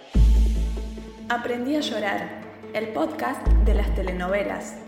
[1.29, 2.29] Aprendí a llorar,
[2.73, 4.88] el podcast de las telenovelas.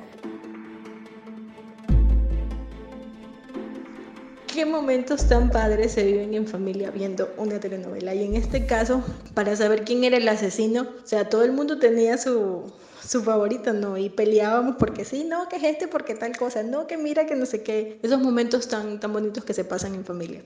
[4.61, 8.15] Qué momentos tan padres se viven en familia viendo una telenovela.
[8.15, 9.03] Y en este caso,
[9.33, 12.71] para saber quién era el asesino, o sea, todo el mundo tenía su,
[13.03, 13.97] su favorito, ¿no?
[13.97, 17.37] Y peleábamos porque sí, no, que es este, porque tal cosa, no, que mira, que
[17.37, 18.01] no sé qué.
[18.03, 20.43] Esos momentos tan, tan bonitos que se pasan en familia.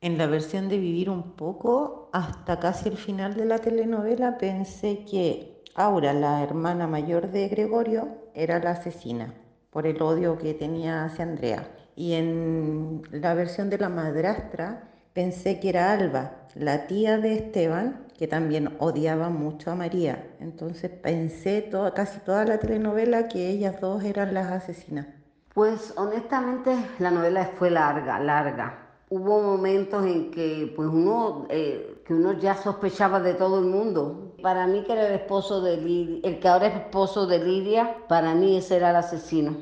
[0.00, 5.04] En la versión de Vivir un poco, hasta casi el final de la telenovela, pensé
[5.04, 9.34] que Aura, la hermana mayor de Gregorio, era la asesina
[9.68, 11.79] por el odio que tenía hacia Andrea.
[12.00, 18.06] Y en la versión de la madrastra pensé que era Alba, la tía de Esteban,
[18.18, 20.26] que también odiaba mucho a María.
[20.40, 25.08] Entonces pensé toda, casi toda la telenovela que ellas dos eran las asesinas.
[25.52, 28.78] Pues honestamente la novela fue larga, larga.
[29.10, 34.36] Hubo momentos en que pues uno, eh, que uno ya sospechaba de todo el mundo.
[34.40, 37.94] Para mí que era el esposo de Lidia, el que ahora es esposo de Lidia,
[38.08, 39.54] para mí ese era el asesino.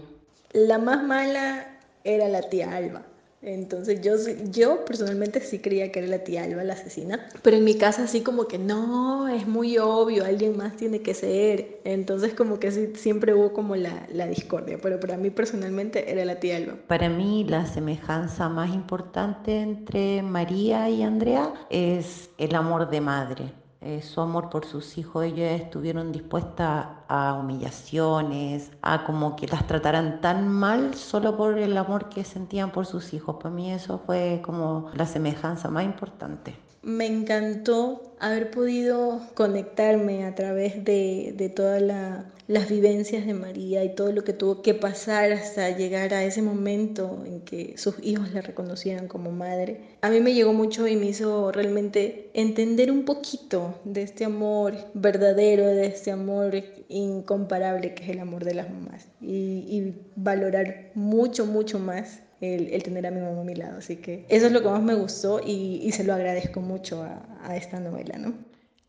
[0.53, 1.78] La más mala
[2.09, 3.03] era la tía Alba.
[3.41, 4.15] Entonces yo,
[4.51, 8.03] yo personalmente sí creía que era la tía Alba la asesina, pero en mi casa
[8.03, 11.81] así como que no, es muy obvio, alguien más tiene que ser.
[11.85, 16.41] Entonces como que siempre hubo como la, la discordia, pero para mí personalmente era la
[16.41, 16.75] tía Alba.
[16.89, 23.53] Para mí la semejanza más importante entre María y Andrea es el amor de madre.
[23.81, 29.67] Eh, su amor por sus hijos, ellas estuvieron dispuestas a humillaciones, a como que las
[29.67, 33.37] trataran tan mal solo por el amor que sentían por sus hijos.
[33.37, 40.35] Para mí eso fue como la semejanza más importante me encantó haber podido conectarme a
[40.35, 45.33] través de, de todas las vivencias de María y todo lo que tuvo que pasar
[45.33, 49.99] hasta llegar a ese momento en que sus hijos la reconocieran como madre.
[50.01, 54.75] A mí me llegó mucho y me hizo realmente entender un poquito de este amor
[54.95, 60.91] verdadero, de este amor incomparable que es el amor de las mamás y, y valorar
[60.95, 63.79] mucho, mucho más el, tener a mi mamá a mi lado.
[63.79, 67.23] Así que eso es lo que más me gustó y, se lo agradezco mucho a,
[67.43, 68.35] a, esta novela, ¿no?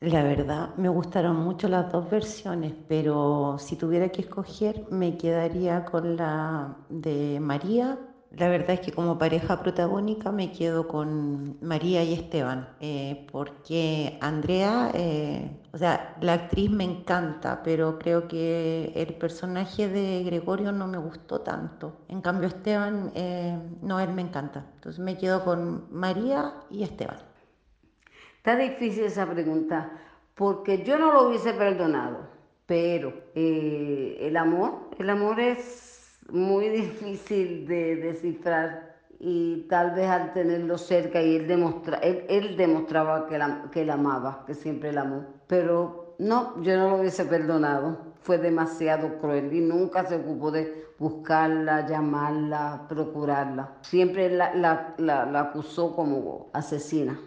[0.02, 5.84] La verdad, me gustaron mucho las dos versiones, pero si tuviera que escoger, me quedaría
[5.84, 7.98] con la de María
[8.32, 14.20] la verdad es que como pareja protagónica me quedo con María y Esteban, eh, porque
[14.22, 20.72] Andrea, eh, o sea, la actriz me encanta, pero creo que el personaje de Gregorio
[20.72, 22.02] no me gustó tanto.
[22.08, 24.64] En cambio, Esteban, eh, no, él me encanta.
[24.76, 27.18] Entonces me quedo con María y Esteban.
[28.38, 29.92] Está difícil esa pregunta,
[30.36, 32.28] porque yo no lo hubiese perdonado,
[32.68, 35.99] pero el amor, el amor es
[36.32, 43.28] muy difícil de descifrar y tal vez al tenerlo cerca y él, demostra, él, demostraba
[43.28, 45.26] que la, que la amaba, que siempre la amó.
[45.48, 47.98] Pero no, yo no lo hubiese perdonado.
[48.22, 53.74] Fue demasiado cruel y nunca se ocupó de buscarla, llamarla, procurarla.
[53.82, 57.20] Siempre la, la, la acusó como asesina.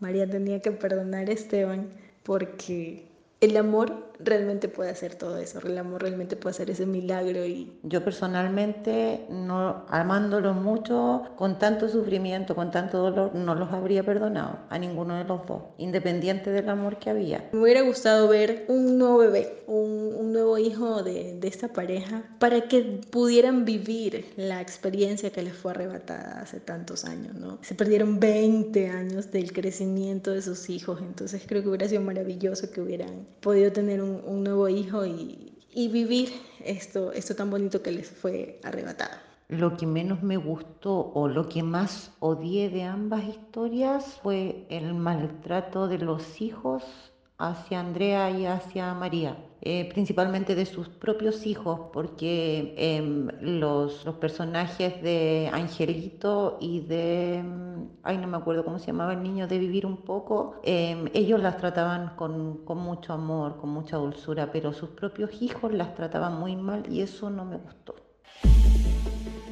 [0.00, 1.90] María tenía que perdonar a Esteban
[2.24, 3.06] porque
[3.40, 7.72] el amor realmente puede hacer todo eso, el amor realmente puede hacer ese milagro y
[7.82, 14.58] yo personalmente no amándolo mucho con tanto sufrimiento, con tanto dolor, no los habría perdonado
[14.68, 17.48] a ninguno de los dos, independiente del amor que había.
[17.52, 22.24] Me hubiera gustado ver un nuevo bebé, un, un nuevo hijo de, de, esta pareja
[22.38, 27.58] para que pudieran vivir la experiencia que les fue arrebatada hace tantos años, ¿no?
[27.62, 32.70] Se perdieron 20 años del crecimiento de sus hijos, entonces creo que hubiera sido maravilloso
[32.70, 36.30] que hubieran podido tener un un, nuevo hijo y, y, vivir
[36.64, 39.16] esto, esto tan bonito que les fue arrebatado.
[39.48, 44.94] Lo que menos me gustó o lo que más odié de ambas historias fue el
[44.94, 47.11] maltrato de los hijos
[47.42, 49.36] hacia Andrea y hacia María.
[49.64, 57.38] Eh, principalmente de sus propios hijos, porque em, los, los, personajes de Angelito y de,
[57.38, 61.08] em, ay no me acuerdo cómo se llamaba el niño, de Vivir un poco, em,
[61.14, 65.94] ellos las trataban con, con mucho amor, con mucha dulzura, pero sus propios hijos las
[65.94, 67.94] trataban muy mal y eso no me gustó.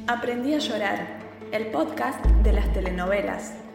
[0.07, 1.19] Aprendí a llorar,
[1.53, 3.70] el podcast de las telenovelas.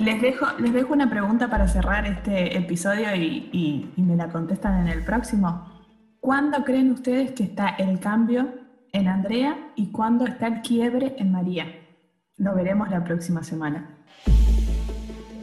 [0.00, 4.88] Les dejo, les dejo una pregunta para cerrar este episodio y, me la contestan en
[4.88, 5.70] el próximo.
[6.20, 8.48] ¿Cuándo creen ustedes que está el cambio
[8.92, 11.66] en Andrea y cuándo está el quiebre en María?
[12.38, 13.90] Lo veremos la próxima semana.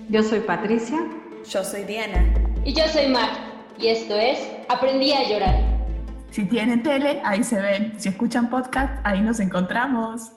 [0.10, 0.98] Yo soy Patricia.
[1.48, 2.26] Yo soy Diana.
[2.66, 3.30] Y yo soy Mar.
[3.78, 4.40] Y esto es
[4.70, 5.56] Aprendí a llorar.
[6.32, 7.94] Si tienen tele, ahí se ven.
[7.98, 10.32] Si escuchan podcast, ahí nos encontramos.